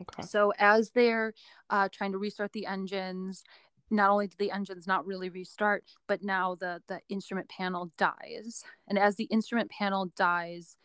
[0.00, 0.22] Okay.
[0.22, 1.32] So as they're
[1.70, 3.44] uh, trying to restart the engines,
[3.90, 8.64] not only do the engines not really restart, but now the the instrument panel dies.
[8.88, 10.76] And as the instrument panel dies,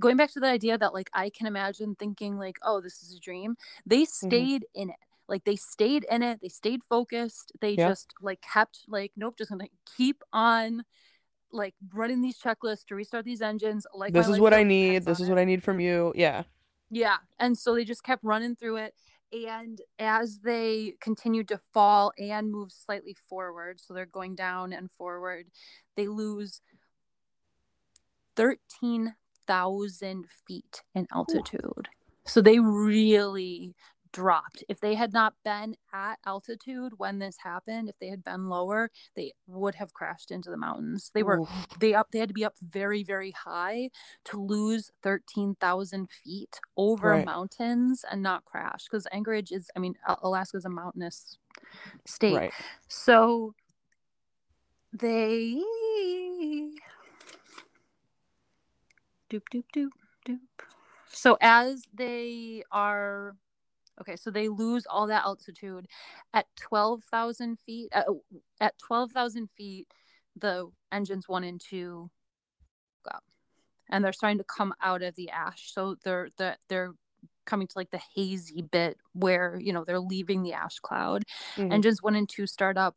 [0.00, 3.14] going back to the idea that like I can imagine thinking like, oh, this is
[3.14, 3.56] a dream.
[3.86, 4.82] They stayed mm-hmm.
[4.82, 4.96] in it.
[5.28, 6.40] Like they stayed in it.
[6.40, 7.52] They stayed focused.
[7.60, 10.84] They just like kept like, nope, just gonna keep on
[11.52, 13.86] like running these checklists to restart these engines.
[13.94, 15.04] Like this is what I need.
[15.04, 15.30] This is it.
[15.30, 16.12] what I need from you.
[16.16, 16.44] Yeah.
[16.90, 17.16] Yeah.
[17.38, 18.94] And so they just kept running through it.
[19.30, 24.90] And as they continued to fall and move slightly forward, so they're going down and
[24.90, 25.48] forward,
[25.96, 26.62] they lose
[28.36, 31.60] 13,000 feet in altitude.
[31.66, 31.82] Ooh.
[32.24, 33.74] So they really
[34.12, 34.64] dropped.
[34.68, 38.90] If they had not been at altitude when this happened, if they had been lower,
[39.16, 41.10] they would have crashed into the mountains.
[41.14, 41.48] They were Ooh.
[41.80, 43.90] they up they had to be up very very high
[44.26, 47.26] to lose 13,000 feet over right.
[47.26, 51.38] mountains and not crash because Anchorage is I mean Alaska is a mountainous
[52.06, 52.36] state.
[52.36, 52.52] Right.
[52.88, 53.54] So
[54.92, 55.62] they
[59.30, 59.90] doop doop doop
[60.26, 60.38] doop.
[61.10, 63.36] So as they are
[64.00, 65.86] Okay, so they lose all that altitude
[66.32, 67.88] at 12,000 feet.
[67.92, 68.06] At,
[68.60, 69.88] at 12,000 feet,
[70.36, 72.10] the engines one and two
[73.04, 73.18] go.
[73.90, 75.72] And they're starting to come out of the ash.
[75.72, 76.92] So they're, they're, they're
[77.46, 81.24] coming to like the hazy bit where, you know, they're leaving the ash cloud.
[81.56, 81.72] Mm-hmm.
[81.72, 82.96] Engines one and two start up,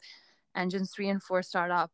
[0.55, 1.91] engines three and four start up.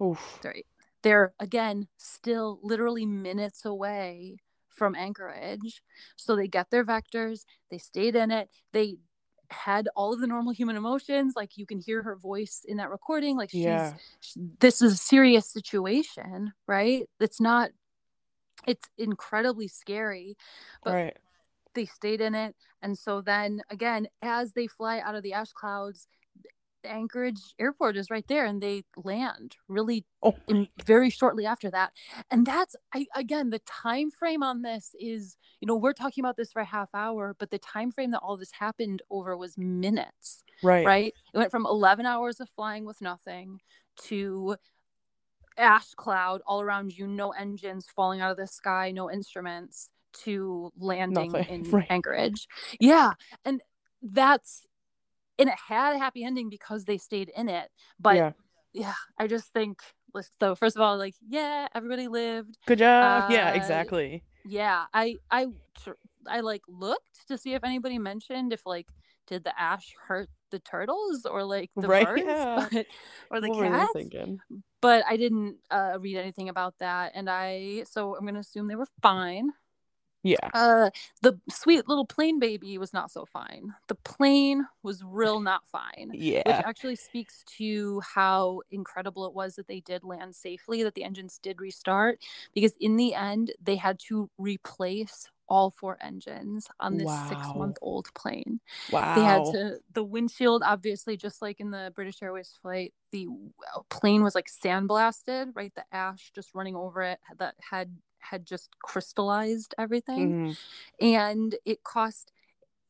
[0.00, 0.38] Oof.
[0.42, 0.62] They're,
[1.02, 4.38] they're again still literally minutes away
[4.78, 5.82] from Anchorage.
[6.16, 8.96] So they get their vectors, they stayed in it, they
[9.50, 12.90] had all of the normal human emotions like you can hear her voice in that
[12.90, 13.94] recording like she's yeah.
[14.20, 17.70] she, this is a serious situation right it's not
[18.66, 20.36] it's incredibly scary
[20.84, 21.16] but right.
[21.74, 25.52] they stayed in it and so then again as they fly out of the ash
[25.52, 26.06] clouds
[26.84, 30.36] Anchorage airport is right there and they land really oh.
[30.46, 31.92] in, very shortly after that.
[32.30, 36.36] And that's I again the time frame on this is, you know, we're talking about
[36.36, 39.58] this for a half hour, but the time frame that all this happened over was
[39.58, 40.42] minutes.
[40.62, 40.86] Right.
[40.86, 41.14] Right?
[41.34, 43.60] It went from 11 hours of flying with nothing
[44.04, 44.56] to
[45.56, 49.90] ash cloud all around you, no engines falling out of the sky, no instruments
[50.24, 51.64] to landing Nothing.
[51.66, 51.86] in right.
[51.90, 52.46] Anchorage.
[52.80, 53.12] Yeah.
[53.44, 53.60] And
[54.02, 54.66] that's
[55.38, 57.70] and it had a happy ending because they stayed in it.
[57.98, 58.32] But yeah,
[58.72, 59.80] yeah I just think
[60.40, 60.54] so.
[60.54, 62.58] First of all, like yeah, everybody lived.
[62.66, 63.24] Good job.
[63.24, 64.22] Uh, yeah, exactly.
[64.44, 65.46] Yeah, I I
[66.26, 68.86] I like looked to see if anybody mentioned if like
[69.26, 72.68] did the ash hurt the turtles or like the right, birds yeah.
[72.70, 72.86] but,
[73.30, 74.08] or the what cats.
[74.80, 78.76] But I didn't uh, read anything about that, and I so I'm gonna assume they
[78.76, 79.50] were fine.
[80.22, 80.50] Yeah.
[80.52, 80.90] Uh,
[81.22, 83.74] the sweet little plane baby was not so fine.
[83.86, 86.10] The plane was real not fine.
[86.12, 86.42] Yeah.
[86.44, 91.04] Which actually speaks to how incredible it was that they did land safely, that the
[91.04, 92.18] engines did restart,
[92.54, 97.26] because in the end, they had to replace all four engines on this wow.
[97.28, 98.60] six month old plane.
[98.92, 99.14] Wow.
[99.14, 103.28] They had to, the windshield, obviously, just like in the British Airways flight, the
[103.88, 105.72] plane was like sandblasted, right?
[105.74, 111.06] The ash just running over it that had had just crystallized everything mm-hmm.
[111.06, 112.32] and it cost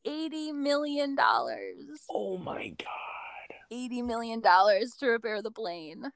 [0.05, 2.05] 80 million dollars.
[2.09, 3.57] Oh my god.
[3.71, 6.11] 80 million dollars to repair the plane.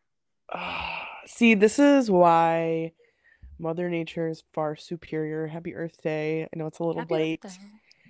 [0.51, 0.81] Uh,
[1.25, 2.93] see this is why
[3.59, 5.47] mother nature is far superior.
[5.47, 6.43] Happy earth day.
[6.43, 7.45] I know it's a little happy late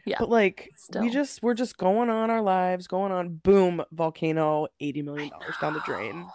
[0.05, 1.01] yeah but like Still.
[1.01, 5.55] we just we're just going on our lives going on boom volcano 80 million dollars
[5.61, 6.27] down the drain.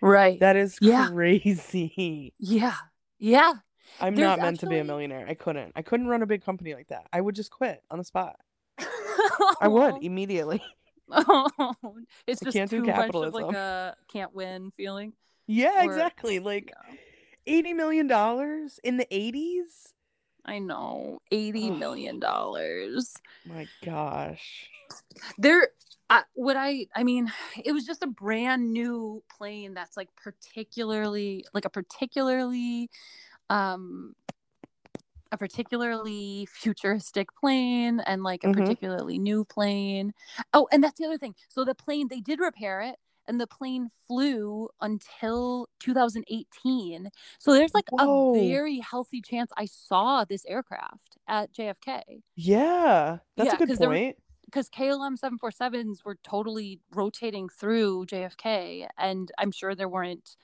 [0.00, 0.38] right.
[0.40, 1.08] That is yeah.
[1.08, 2.32] crazy.
[2.38, 2.74] Yeah.
[3.18, 3.54] Yeah
[4.00, 4.66] I'm There's not meant actually...
[4.66, 5.26] to be a millionaire.
[5.28, 5.72] I couldn't.
[5.76, 7.06] I couldn't run a big company like that.
[7.12, 8.36] I would just quit on the spot.
[9.60, 10.62] I would immediately.
[11.10, 11.74] Oh,
[12.26, 15.12] it's just too much of like a can't win feeling.
[15.46, 16.38] Yeah, or, exactly.
[16.38, 16.96] Like yeah.
[17.46, 19.92] eighty million dollars in the eighties.
[20.44, 23.14] I know, eighty million dollars.
[23.44, 24.68] My gosh.
[25.38, 25.70] There,
[26.08, 27.32] uh, what I, I mean,
[27.64, 32.88] it was just a brand new plane that's like particularly, like a particularly
[33.50, 34.14] um
[35.32, 38.60] a particularly futuristic plane and like a mm-hmm.
[38.60, 40.12] particularly new plane.
[40.52, 41.34] Oh, and that's the other thing.
[41.48, 42.96] So the plane they did repair it
[43.28, 47.10] and the plane flew until 2018.
[47.38, 48.34] So there's like Whoa.
[48.34, 52.02] a very healthy chance I saw this aircraft at JFK.
[52.36, 54.16] Yeah, that's yeah, a good point.
[54.44, 60.36] Because KLM 747s were totally rotating through JFK, and I'm sure there weren't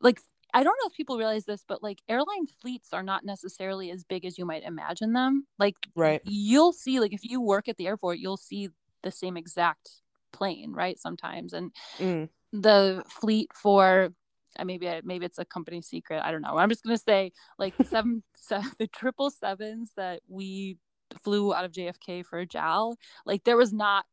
[0.00, 0.20] like
[0.54, 4.04] I don't know if people realize this, but like airline fleets are not necessarily as
[4.04, 5.46] big as you might imagine them.
[5.58, 6.20] Like Right.
[6.24, 8.70] you'll see like if you work at the airport, you'll see
[9.02, 9.90] the same exact
[10.32, 10.98] plane, right?
[10.98, 11.52] Sometimes.
[11.52, 12.28] And Mm.
[12.52, 14.12] the fleet for
[14.58, 16.22] uh, maybe maybe it's a company secret.
[16.24, 16.58] I don't know.
[16.58, 20.76] I'm just gonna say like seven, se- the triple sevens that we
[21.22, 22.96] flew out of JFK for JAL.
[23.24, 24.04] Like there was not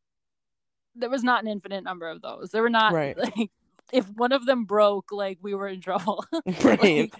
[0.94, 2.50] there was not an infinite number of those.
[2.50, 3.16] There were not Right.
[3.36, 3.50] like
[3.92, 6.24] if one of them broke, like we were in trouble.
[6.62, 6.82] Right.
[6.82, 7.14] Like,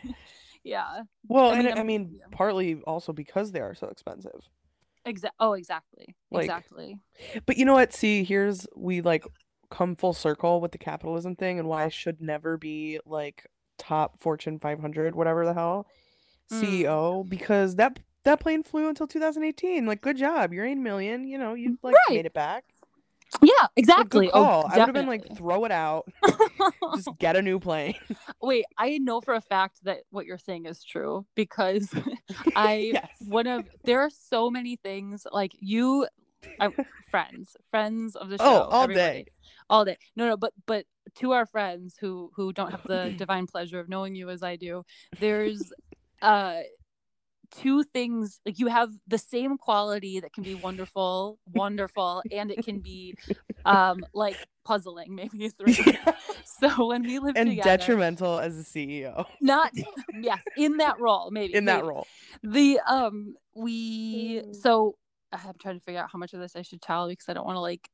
[0.65, 1.03] yeah.
[1.29, 2.25] Well, I and mean, I I'm- mean, yeah.
[2.31, 4.41] partly also because they are so expensive.
[5.05, 5.37] Exactly.
[5.41, 6.15] Oh, exactly.
[6.31, 6.99] Like- exactly.
[7.47, 7.93] But you know what?
[7.95, 9.25] See, here's we like
[9.71, 13.47] come full circle with the capitalism thing and why I should never be like
[13.79, 15.87] top Fortune 500, whatever the hell,
[16.51, 16.63] Mm.
[16.63, 19.85] CEO because that that plane flew until 2018.
[19.87, 20.53] Like, good job.
[20.53, 21.27] You're 8 million.
[21.29, 22.17] You know, you like Right.
[22.17, 22.65] made it back.
[23.43, 23.67] Yeah.
[23.77, 24.31] Exactly.
[24.33, 26.09] Oh, I would have been like, throw it out.
[26.97, 27.95] Just get a new plane.
[28.43, 31.89] Wait, I know for a fact that what you're saying is true because
[32.57, 33.09] I yes.
[33.29, 36.07] one of there are so many things like you
[36.61, 36.71] I,
[37.11, 39.27] friends friends of the show Oh, all everybody, day.
[39.69, 40.85] all day no no but but
[41.17, 44.55] to our friends who who don't have the divine pleasure of knowing you as i
[44.55, 44.85] do
[45.19, 45.73] there's
[46.23, 46.61] uh
[47.51, 52.63] two things like you have the same quality that can be wonderful wonderful and it
[52.63, 53.15] can be
[53.65, 56.15] um like puzzling maybe is the right word.
[56.45, 59.73] so when we live and together detrimental as a CEO not
[60.21, 62.07] yes in that role maybe in that maybe role.
[62.43, 64.55] the um we Mm.
[64.55, 64.95] so
[65.33, 67.47] i'm trying to figure out how much of this i should tell because i don't
[67.47, 67.89] want to like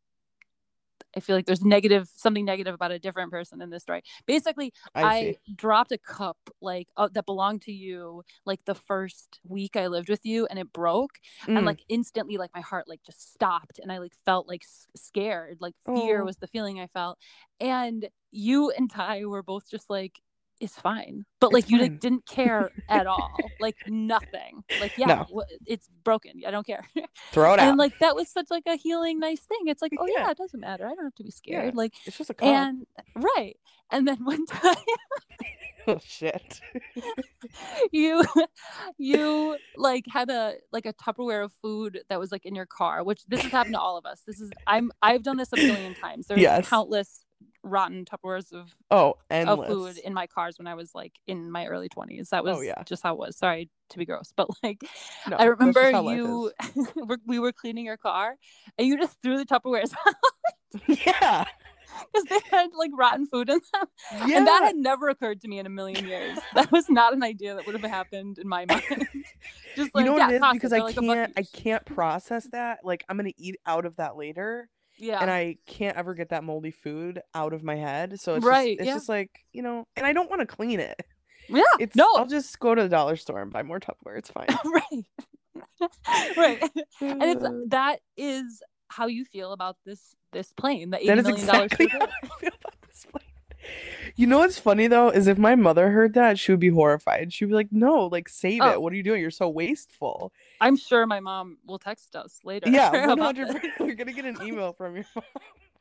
[1.17, 4.73] i feel like there's negative something negative about a different person in this story basically
[4.95, 9.77] I, i, dropped a cup like uh, that belonged to you like the first week
[9.77, 11.67] i lived with you and it broke and Mm.
[11.67, 15.59] like instantly like my heart like just stopped and i like felt like s- scared
[15.61, 16.25] like fear Oh.
[16.25, 17.19] was the feeling i felt
[17.61, 20.21] and you and ty were both just like
[20.65, 21.91] it's fine but like It's you fine.
[21.91, 25.27] like didn't care at all like nothing like yeah No.
[25.31, 26.85] wha- it's broken i don't care
[27.33, 27.69] throw it out.
[27.69, 30.31] and like that was such like a healing nice thing it's like oh yeah, Yeah.
[30.33, 31.59] it doesn't matter i don't have to be Yeah.
[31.61, 32.49] scared like it's just a cup.
[32.49, 33.57] and right
[33.93, 34.75] and then one time
[35.87, 36.61] oh shit.
[37.93, 38.25] you
[38.99, 43.05] you like had a like a tupperware of food that was like in your car
[43.05, 45.57] which this has happened to all of us this is i'm i've done this a
[45.57, 46.69] million times there's Yes.
[46.69, 47.24] countless
[47.65, 51.67] rotten tupperwares of Oh, of food in my cars when i was like in my
[51.67, 52.83] early 20s that oh, was Oh, yeah.
[52.85, 54.83] just how it was sorry to be gross but like
[55.29, 56.53] No, i remember you
[57.27, 58.37] we were cleaning your car
[58.79, 59.93] and you just threw the tupperwares
[60.89, 61.01] is.
[61.07, 61.45] yeah.
[62.13, 63.87] because they had like rotten food in them
[64.27, 64.39] Yeah.
[64.39, 67.23] and that had never occurred to me in a million years that was not an
[67.23, 68.83] idea that would have happened in my mind
[69.77, 72.47] just you like know what yeah, it is because I like can't I can't process
[72.53, 72.81] that.
[72.85, 76.45] Like I'm gonna eat out of that later, yeah and I can't ever get that
[76.45, 78.21] moldy food out of my head.
[78.21, 78.95] So it's Right, just, it's yeah.
[78.95, 81.01] just like you know, and I don't want to clean it.
[81.49, 84.19] yeah It's no I'll just go to the dollar store and buy more Tupperware.
[84.19, 84.47] It's fine.
[84.65, 85.07] right
[86.37, 86.63] right
[87.01, 91.25] and it's that is how you feel about this this plane the 80 that is
[91.27, 93.25] million dollars exactly how I feel about this plane.
[94.17, 97.33] You know what's funny though is if my mother heard that, she would be horrified.
[97.33, 98.71] She'd be like, "No, like save Oh.
[98.73, 98.81] it.
[98.83, 99.21] What are you doing?
[99.21, 103.49] You're so wasteful." i'm sure my mom will text us later Yeah, one about hundred.
[103.63, 103.73] this.
[103.81, 105.25] We're gonna get an email from your mom.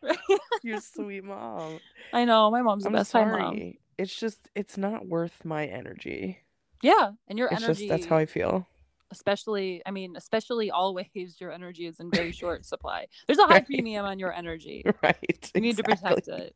[0.63, 1.79] Your sweet mom.
[2.11, 3.79] i know my mom's the I'm best time mom sorry.
[3.97, 6.39] It's just it's not worth my energy.
[6.81, 8.67] yeah and your It's energy just that's how I feel.
[9.13, 11.07] Especially i mean especially always
[11.39, 13.65] your energy is in very short supply there's a high Right.
[13.65, 15.51] premium on your energy Right.
[15.55, 16.55] you need to protect it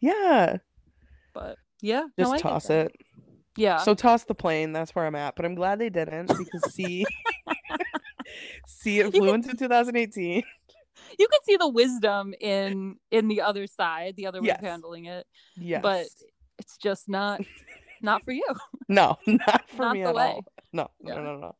[0.00, 0.58] Yeah.
[1.34, 2.92] but yeah Just no, toss it.
[3.56, 4.72] yeah So toss the plane.
[4.72, 5.34] That's where I'm at.
[5.36, 7.04] But I'm glad they didn't because see,
[8.66, 10.42] see, it flew into 2018.
[11.18, 14.58] you can see the wisdom in in the other side the other way Yes.
[14.58, 15.82] of handling it Yes.
[15.82, 16.06] but
[16.58, 17.40] it's just not
[18.02, 18.44] not for you
[18.88, 20.22] no, not for not me at way.
[20.22, 20.44] all.
[20.72, 21.20] No, no, Yeah.
[21.20, 21.56] no, no.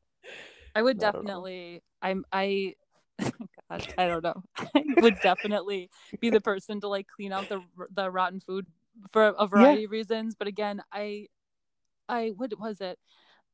[0.77, 1.23] I would Not at all.
[1.23, 2.75] definitely i'm i
[3.71, 4.43] God, i don't know.
[4.77, 5.89] I would definitely
[6.21, 7.61] be the person to like clean out the
[7.95, 8.67] the rotten food
[9.11, 11.27] for a variety of reasons but again i
[12.09, 12.99] i what was it?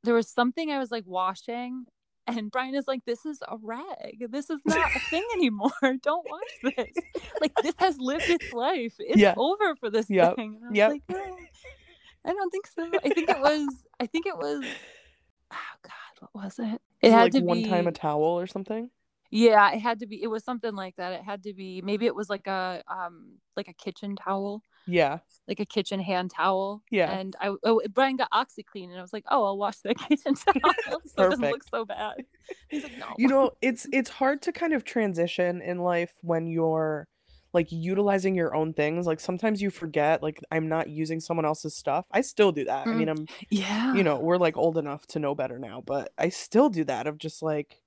[0.05, 1.85] There was something i was like washing
[2.27, 4.27] and brian is like this is a rag.
[4.31, 5.71] This is not a thing anymore.
[6.03, 6.97] Don't wash this.
[7.41, 8.95] Like this has lived its life.
[8.99, 9.35] It's Yeah.
[9.37, 10.37] over for this Yep.
[10.37, 10.57] thing.
[10.57, 10.91] And i was Yep.
[10.91, 11.37] like no,
[12.27, 12.99] i don't think so.
[13.05, 13.69] I think it was
[14.01, 14.65] i think it was
[15.53, 18.47] oh god what was it it had like to one be time a towel or
[18.47, 18.91] something.
[19.31, 20.23] yeah, it had to be.
[20.23, 21.13] It was something like that.
[21.13, 21.81] It had to be.
[21.83, 26.31] Maybe it was like a um like a kitchen towel, Yeah, like a kitchen hand
[26.37, 26.83] towel.
[26.91, 27.11] Yeah.
[27.11, 30.35] And I oh, Brian got OxiClean, and I was like, oh, I'll wash the kitchen
[30.35, 30.73] towel
[31.07, 32.25] so it doesn't look so bad.
[32.69, 33.07] He's like, no.
[33.17, 37.09] you know, it's it's hard to kind of transition in life when you're
[37.53, 39.07] like utilizing your own things.
[39.07, 42.07] Like sometimes you forget, like I'm not using someone else's stuff.
[42.11, 42.87] I still do that.
[42.87, 43.95] I mean, I'm, Yeah.
[43.95, 47.07] you know, we're like old enough to know better now, but I still do that
[47.07, 47.83] of just like,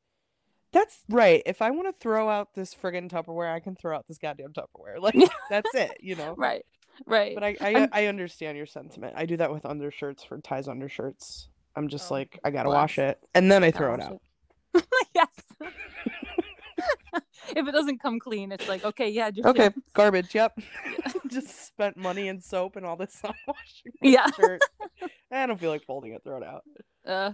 [0.72, 1.42] that's right.
[1.46, 4.54] If I want to throw out this friggin' Tupperware, I can throw out this goddamn
[4.54, 4.98] Tupperware.
[5.00, 5.16] Like
[5.50, 6.36] that's it, you know.
[6.38, 6.66] Right.
[7.06, 7.34] Right.
[7.34, 9.14] But I I, I understand your sentiment.
[9.18, 11.48] I do that with undershirts for ties undershirts.
[11.76, 12.76] I'm just Oh, like I gotta bless.
[12.78, 14.22] wash it and then I throw it out.
[15.16, 15.28] yes.
[17.56, 20.34] if it doesn't come clean, it's like, okay, yeah, just Okay, garbage.
[20.34, 20.60] Yep.
[21.28, 24.28] just spent money and soap and all this on washing Yeah.
[25.32, 26.24] I don't feel like folding it.
[26.24, 26.64] Throw it out.
[27.06, 27.32] Uh,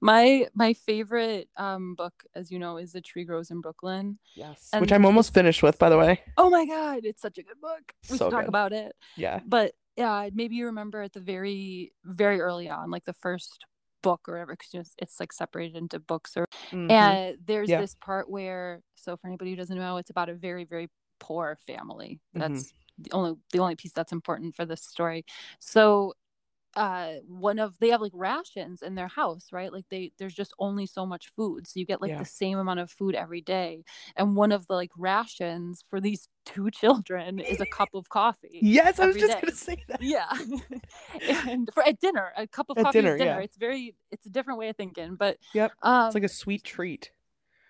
[0.00, 4.18] my my favorite um book, as you know, is The Tree Grows in Brooklyn.
[4.34, 4.68] Yes.
[4.72, 6.20] And Which I'm almost finished with, by the way.
[6.36, 7.92] Oh my god, it's such a good book.
[8.10, 8.48] We So should talk good.
[8.48, 8.94] about it.
[9.16, 9.40] Yeah.
[9.46, 13.64] But yeah, maybe you remember at the very very early on, like the first
[14.02, 17.20] book or whatever, because it's like separated into books or Mhm.
[17.28, 17.74] and there's Yeah.
[17.74, 20.88] this part where so for anybody who doesn't know it's about a very very
[21.20, 25.24] poor family that's the only the only piece that's important for this story
[25.60, 26.14] so
[26.76, 30.54] uh one of they have like rations in their house right like they there's just
[30.58, 32.18] only so much food so you get like Yeah.
[32.18, 33.84] the same amount of food every day
[34.16, 38.58] and one of the like rations for these two children is a cup of coffee
[38.62, 39.40] Yes, I was just day.
[39.42, 40.02] gonna say that.
[40.02, 40.32] yeah
[41.46, 43.44] and for at dinner a cup of At coffee dinner, at dinner yeah.
[43.44, 45.72] it's very it's a different way of thinking but Yep.
[45.82, 47.10] um It's like a sweet treat.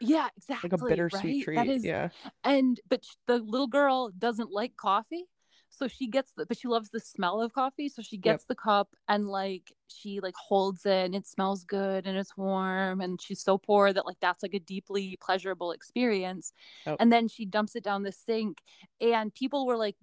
[0.00, 1.44] yeah exactly Like a bittersweet right?
[1.44, 1.56] treat.
[1.56, 2.08] that is Yeah.
[2.44, 5.26] and but the little girl doesn't like coffee
[5.74, 8.54] so she gets the but she loves the smell of coffee so she gets the
[8.54, 13.20] cup and like she like holds it and it smells good and it's warm and
[13.20, 16.52] she's so poor that like that's like a deeply pleasurable experience
[16.86, 16.96] Yep.
[17.00, 18.58] and then she dumps it down the sink
[19.00, 19.96] and people were like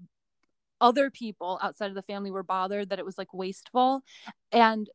[0.81, 4.01] other people outside of the family were bothered that it was like wasteful
[4.51, 4.89] and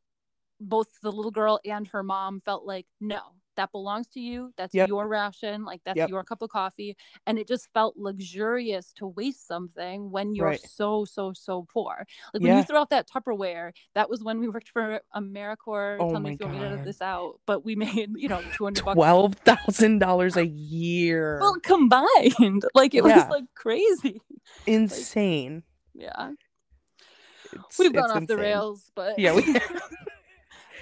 [0.60, 3.20] both the little girl and her mom felt like no
[3.56, 4.88] that belongs to you that's Yep.
[4.88, 6.08] your ration like that's Yep.
[6.08, 6.96] your cup of coffee
[7.26, 10.60] and it just felt luxurious to waste something when you're Right.
[10.68, 14.48] so so so poor like when you throw out that tupperware that was when we
[14.48, 17.64] worked for americorps Oh tell my me if you want me to this out but
[17.64, 21.38] we made you know 200 bucks Twelve thousand dollars a year.
[21.40, 23.16] well combined like it Yeah.
[23.16, 24.20] was like crazy
[24.66, 25.62] Insane.
[25.94, 26.30] yeah
[27.52, 29.42] It's- we've gone off the rails but Yeah, we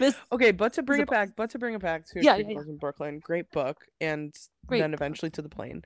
[0.03, 2.49] this Okay, but to bring it back, but to bring it back to Yeah, yeah,
[2.49, 2.61] yeah.
[2.61, 4.35] In Brooklyn, great book, and
[4.67, 5.01] Great then book.
[5.01, 5.83] eventually to the plane.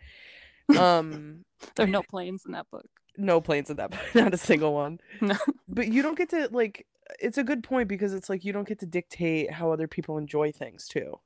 [0.76, 1.44] Um,
[1.76, 2.88] there are no planes in that book
[3.18, 4.98] no planes in that book, not a single one.
[5.20, 5.36] No.
[5.68, 6.86] But you don't get to like.
[7.20, 10.18] It's a good point because it's like you don't get to dictate how other people
[10.18, 11.20] enjoy things too.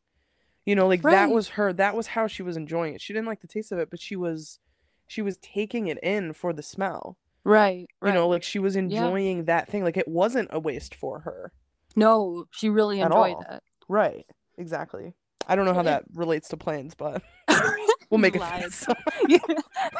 [0.66, 1.72] You know, like that was her.
[1.72, 3.01] That was how she was enjoying it.
[3.01, 4.59] She didn't like the taste of it, but she was,
[5.07, 7.16] she was taking it in for the smell.
[7.45, 9.82] right You know, like she was enjoying that thing.
[9.82, 11.53] Like it wasn't a waste for her.
[11.97, 13.45] No she really enjoyed all.
[13.51, 14.24] it Right.
[14.59, 15.14] Exactly.
[15.49, 17.22] I don't know how that relates to planes, but
[18.11, 18.43] we'll make it.
[19.28, 19.38] Yeah.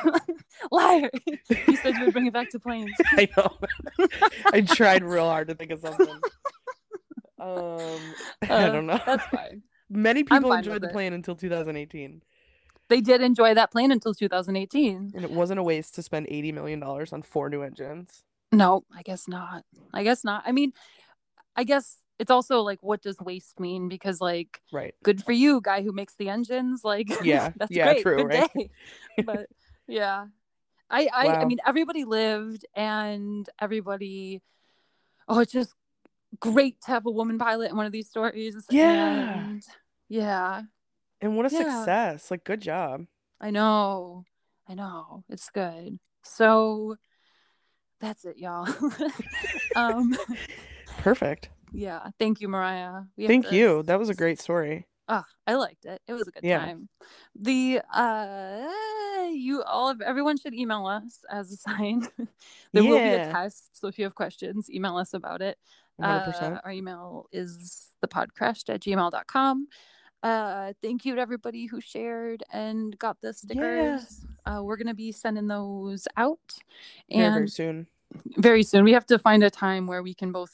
[0.70, 1.11] Liar.
[1.66, 2.91] You said you would bring it back to planes.
[3.12, 3.57] I know.
[4.53, 6.20] I tried real hard to think of something.
[7.38, 7.99] Um,
[8.43, 9.01] I Uh, don't know.
[9.05, 9.62] That's fine.
[9.88, 10.93] Many people fine enjoyed the it.
[10.93, 12.22] plane until 2018,
[12.88, 15.12] They did enjoy that plane until 2018.
[15.14, 18.22] and it wasn't a waste to spend 80 million dollars on four new engines.
[18.53, 19.64] No, I guess not.
[19.95, 20.43] I guess not.
[20.47, 20.72] I mean,
[21.57, 23.88] I guess it's also like, what does waste mean?
[23.88, 24.94] Because, like, Right.
[25.03, 26.82] good for you, guy who makes the engines.
[26.84, 28.03] Like, Yeah, that's yeah, great.
[28.03, 28.51] true, good right?
[28.55, 28.70] day.
[29.24, 29.46] But
[29.86, 30.26] yeah,
[30.88, 34.40] I, I, I mean, everybody lived, and everybody.
[35.28, 35.74] Oh, it's just
[36.40, 38.57] great to have a woman pilot in one of these stories.
[38.70, 39.18] Yeah.
[39.34, 39.62] and
[40.09, 40.62] yeah,
[41.20, 41.59] And what a Yeah.
[41.59, 42.30] success!
[42.30, 43.07] Like, good job.
[43.40, 44.24] I know,
[44.68, 45.98] I know, it's good.
[46.22, 46.96] So
[48.01, 48.68] that's it, y'all.
[49.74, 50.16] um,
[51.01, 51.48] Perfect.
[51.72, 53.03] yeah, thank you, Mariah.
[53.16, 53.82] We Thank to you.
[53.84, 54.86] That was a great story.
[55.09, 56.01] Ah, I liked it.
[56.07, 56.59] It was a good Yeah.
[56.59, 56.88] time.
[57.34, 58.68] The uh
[59.32, 62.07] you all of everyone should email us as a sign.
[62.72, 63.76] there will be a test.
[63.80, 65.59] So if you have questions, email us about it.
[66.01, 66.57] 100%.
[66.57, 69.66] Uh, our email is thepodcrashed at gmail.com.
[70.22, 74.24] Uh thank you to everybody who shared and got the stickers.
[74.46, 76.38] Uh we're gonna be sending those out
[77.11, 77.86] very, very soon.
[78.36, 78.84] very soon.
[78.84, 80.53] We have to find a time where we can both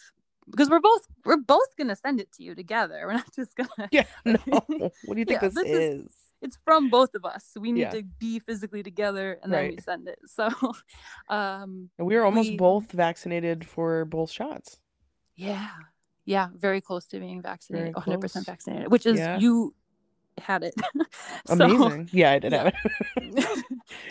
[0.50, 3.02] because we're both we're both gonna send it to you together.
[3.06, 4.04] We're not just gonna Yeah.
[4.24, 4.38] No.
[4.48, 6.12] What do you think Yeah, this, this is- is?
[6.42, 7.48] it's from both of us.
[7.50, 7.90] So we need Yeah.
[7.90, 10.18] to be physically together and then we send it.
[10.26, 10.48] So
[11.28, 14.78] um And we are almost we- both vaccinated for both shots.
[15.34, 15.68] yeah.
[16.28, 19.38] Yeah, very close to being vaccinated, 100% vaccinated, which is Yeah.
[19.38, 19.74] you
[20.38, 20.74] had it.
[21.46, 22.10] So- Amazing.
[22.12, 22.74] yeah, I did have it.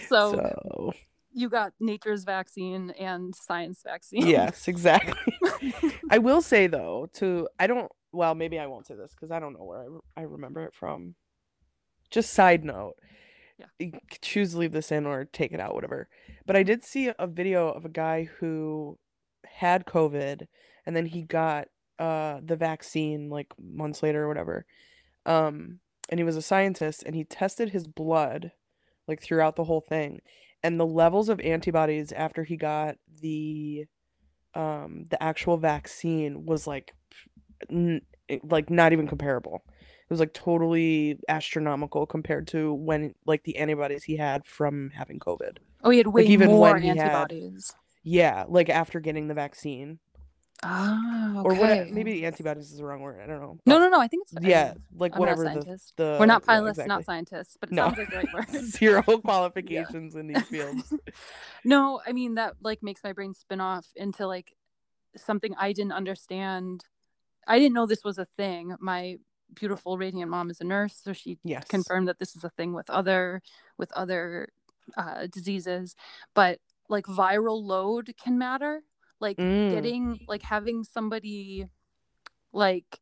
[0.08, 0.94] so, so
[1.36, 4.26] you got nature's vaccine and science vaccine.
[4.26, 5.38] yes, exactly.
[6.10, 7.92] I will say though, to I don't.
[8.12, 10.64] Well, maybe I won't say this because I don't know where I, re- I remember
[10.64, 11.16] it from.
[12.10, 12.94] Just side note,
[13.60, 13.90] Yeah.
[14.22, 16.08] choose to leave this in or take it out, whatever.
[16.46, 18.98] But I did see a video of a guy who
[19.46, 20.48] had COVID
[20.86, 21.68] and then he got
[22.00, 24.66] uh the vaccine like months later or whatever.
[25.26, 25.80] Um,
[26.10, 28.52] and he was a scientist and he tested his blood
[29.08, 30.22] like throughout the whole thing.
[30.66, 33.86] And the levels of antibodies after he got the
[34.56, 36.94] um the actual vaccine was like
[37.70, 38.02] n-
[38.44, 39.62] like not even comparable.
[39.68, 45.20] It was like totally astronomical compared to when like the antibodies he had from having
[45.20, 45.58] COVID.
[45.84, 47.72] Oh, he had way even more when he had- antibodies.
[48.04, 50.00] Yeah, like after getting the vaccine.
[50.64, 51.50] Ah, okay.
[51.50, 53.20] Or what maybe antibodies is the wrong word.
[53.22, 53.60] I don't know.
[53.66, 54.00] No, no, no.
[54.00, 54.44] I think it's fine.
[54.50, 56.90] Yeah, like I'm whatever not the, the We're not yeah, pilots, exactly.
[56.90, 57.84] not scientists, but it No.
[57.84, 58.50] sounds like the right word.
[58.72, 60.94] Zero qualifications in these fields.
[61.66, 64.56] no, I mean that like makes my brain spin off into like
[65.16, 66.86] something I didn't understand.
[67.48, 68.76] I didn't know this was a thing.
[68.80, 69.18] My
[69.54, 71.68] beautiful radiant mom is a nurse, so she Yes.
[71.68, 73.42] confirmed that this is a thing with other
[73.78, 74.50] with other
[74.98, 75.96] uh, diseases.
[76.34, 78.82] But like viral load can matter.
[79.20, 79.72] Like Mm.
[79.72, 81.68] getting like having somebody
[82.52, 83.00] like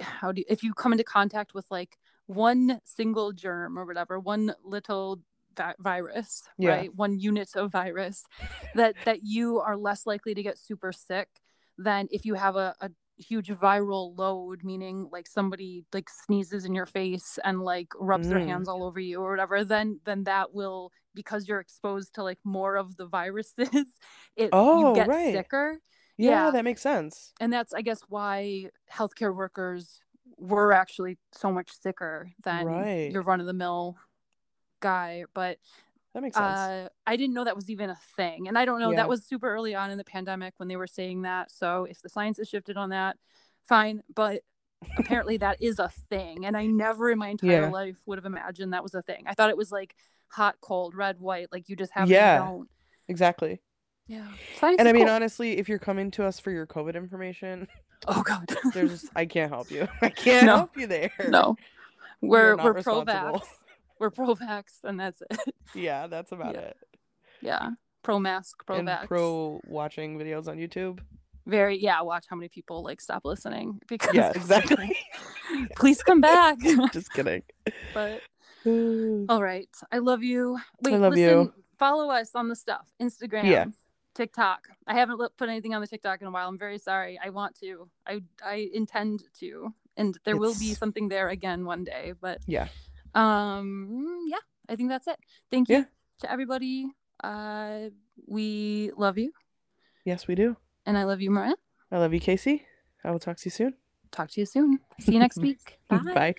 [0.00, 4.18] how do you, if you come into contact with like one single germ or whatever,
[4.18, 5.20] one little
[5.54, 6.70] vi- virus, Yeah.
[6.70, 6.94] right?
[6.94, 8.24] One unit of virus
[8.74, 11.28] that that you are less likely to get super sick
[11.76, 12.90] than if you have a, a
[13.22, 18.38] huge viral load meaning like somebody like sneezes in your face and like rubs their
[18.40, 18.46] Mm.
[18.46, 22.38] hands all over you or whatever then then that will because you're exposed to like
[22.44, 23.68] more of the viruses
[24.36, 25.32] it Oh, you get right.
[25.32, 25.78] sicker
[26.18, 26.50] Yeah, Yeah.
[26.52, 27.32] that makes sense.
[27.40, 30.00] and that's i guess why healthcare workers
[30.36, 33.10] were actually so much sicker than Right.
[33.12, 33.96] your run-of-the-mill
[34.80, 35.58] guy but
[36.14, 36.58] That makes sense.
[36.58, 38.96] uh, i didn't know that was even a thing and i don't know Yeah.
[38.98, 42.02] that was super early on in the pandemic when they were saying that so if
[42.02, 43.16] the science has shifted on that
[43.64, 44.42] fine but
[44.98, 47.68] apparently that is a thing and i never in my entire Yeah.
[47.70, 49.94] life would have imagined that was a thing i thought it was like
[50.28, 52.58] hot cold red white like you just have Yeah.
[53.08, 53.60] exactly.
[54.06, 54.26] yeah
[54.58, 55.14] science And I mean, cool.
[55.14, 57.68] honestly, if you're coming to us for your COVID information,
[58.08, 59.86] oh god there's I can't help you.
[60.02, 60.56] I can't No.
[60.56, 61.12] help you there.
[61.28, 61.56] no
[62.20, 63.42] We are we're we're pro vax
[64.02, 65.38] we're pro vax and that's it
[65.74, 66.60] Yeah, that's about Yeah.
[66.70, 66.76] it.
[67.40, 67.68] yeah
[68.02, 70.98] pro mask pro vax pro watching videos on YouTube.
[71.46, 74.90] very yeah watch how many people like stop listening because Yeah, exactly.
[75.76, 76.58] please come back
[76.92, 77.42] Just kidding.
[77.94, 78.20] but
[79.32, 81.52] all right i love you wait love listen you.
[81.78, 83.64] follow us on the stuff instagram Yeah.
[84.14, 87.30] tiktok i haven't put anything on the tiktok in a while i'm very sorry i
[87.30, 92.14] want to i i intend to and there will be something there again one day
[92.20, 92.68] but Yeah.
[93.14, 95.18] Um yeah i think that's it
[95.50, 95.84] thank you Yeah.
[96.20, 96.86] to everybody
[97.24, 97.90] uh
[98.26, 99.32] we love you
[100.04, 100.56] Yes, we do.
[100.86, 101.54] and i love you Maria.
[101.92, 102.66] I love you, Casey.
[103.04, 103.74] I will talk to you soon.
[104.10, 105.98] talk to you soon see you next week bye.
[106.14, 106.34] Bye.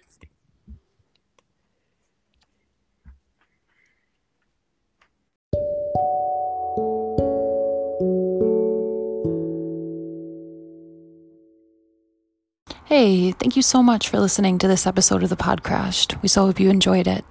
[12.95, 16.21] Hey, thank you so much for listening to this episode of the Podcrashed.
[16.21, 17.25] We so hope you enjoyed it.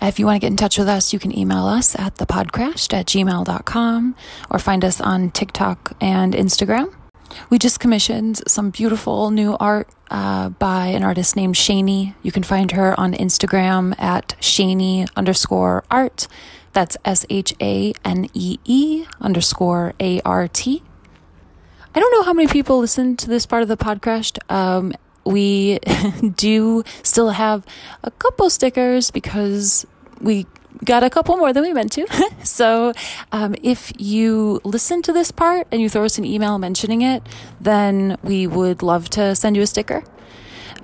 [0.00, 2.92] If you want to get in touch with us, you can email us at thepodcrashed
[2.92, 4.16] at gmail.com
[4.50, 6.92] or find us on TikTok and Instagram.
[7.48, 12.16] We just commissioned some beautiful new art uh, by an artist named Shanee.
[12.24, 16.26] You can find her on Instagram at Shanee underscore art.
[16.72, 20.82] That's S H A N E E underscore A R T.
[21.94, 24.38] I don't know how many people listen to this part of the podcast.
[24.50, 24.92] Um,
[25.24, 25.78] we
[26.36, 27.66] do still have
[28.02, 29.86] a couple stickers because
[30.20, 30.46] we
[30.84, 32.06] got a couple more than we meant to.
[32.44, 32.92] so
[33.30, 37.22] um, if you listen to this part and you throw us an email mentioning it,
[37.60, 40.02] then we would love to send you a sticker.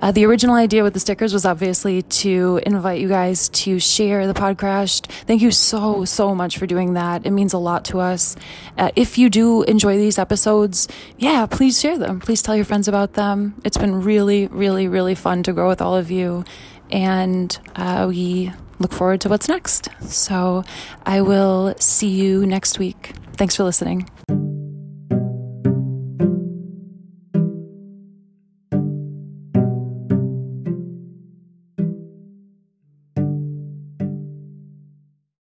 [0.01, 4.27] Uh, the original idea with the stickers was obviously to invite you guys to share
[4.27, 5.07] the podcast.
[5.25, 7.25] Thank you so, so much for doing that.
[7.25, 8.35] It means a lot to us.
[8.77, 10.87] Uh, if you do enjoy these episodes,
[11.17, 12.19] yeah, please share them.
[12.19, 13.55] Please tell your friends about them.
[13.65, 16.45] It's been really, really, really fun to grow with all of you.
[16.91, 19.89] And uh, we look forward to what's next.
[20.01, 20.63] So
[21.05, 23.11] I will see you next week.
[23.33, 24.09] Thanks for listening.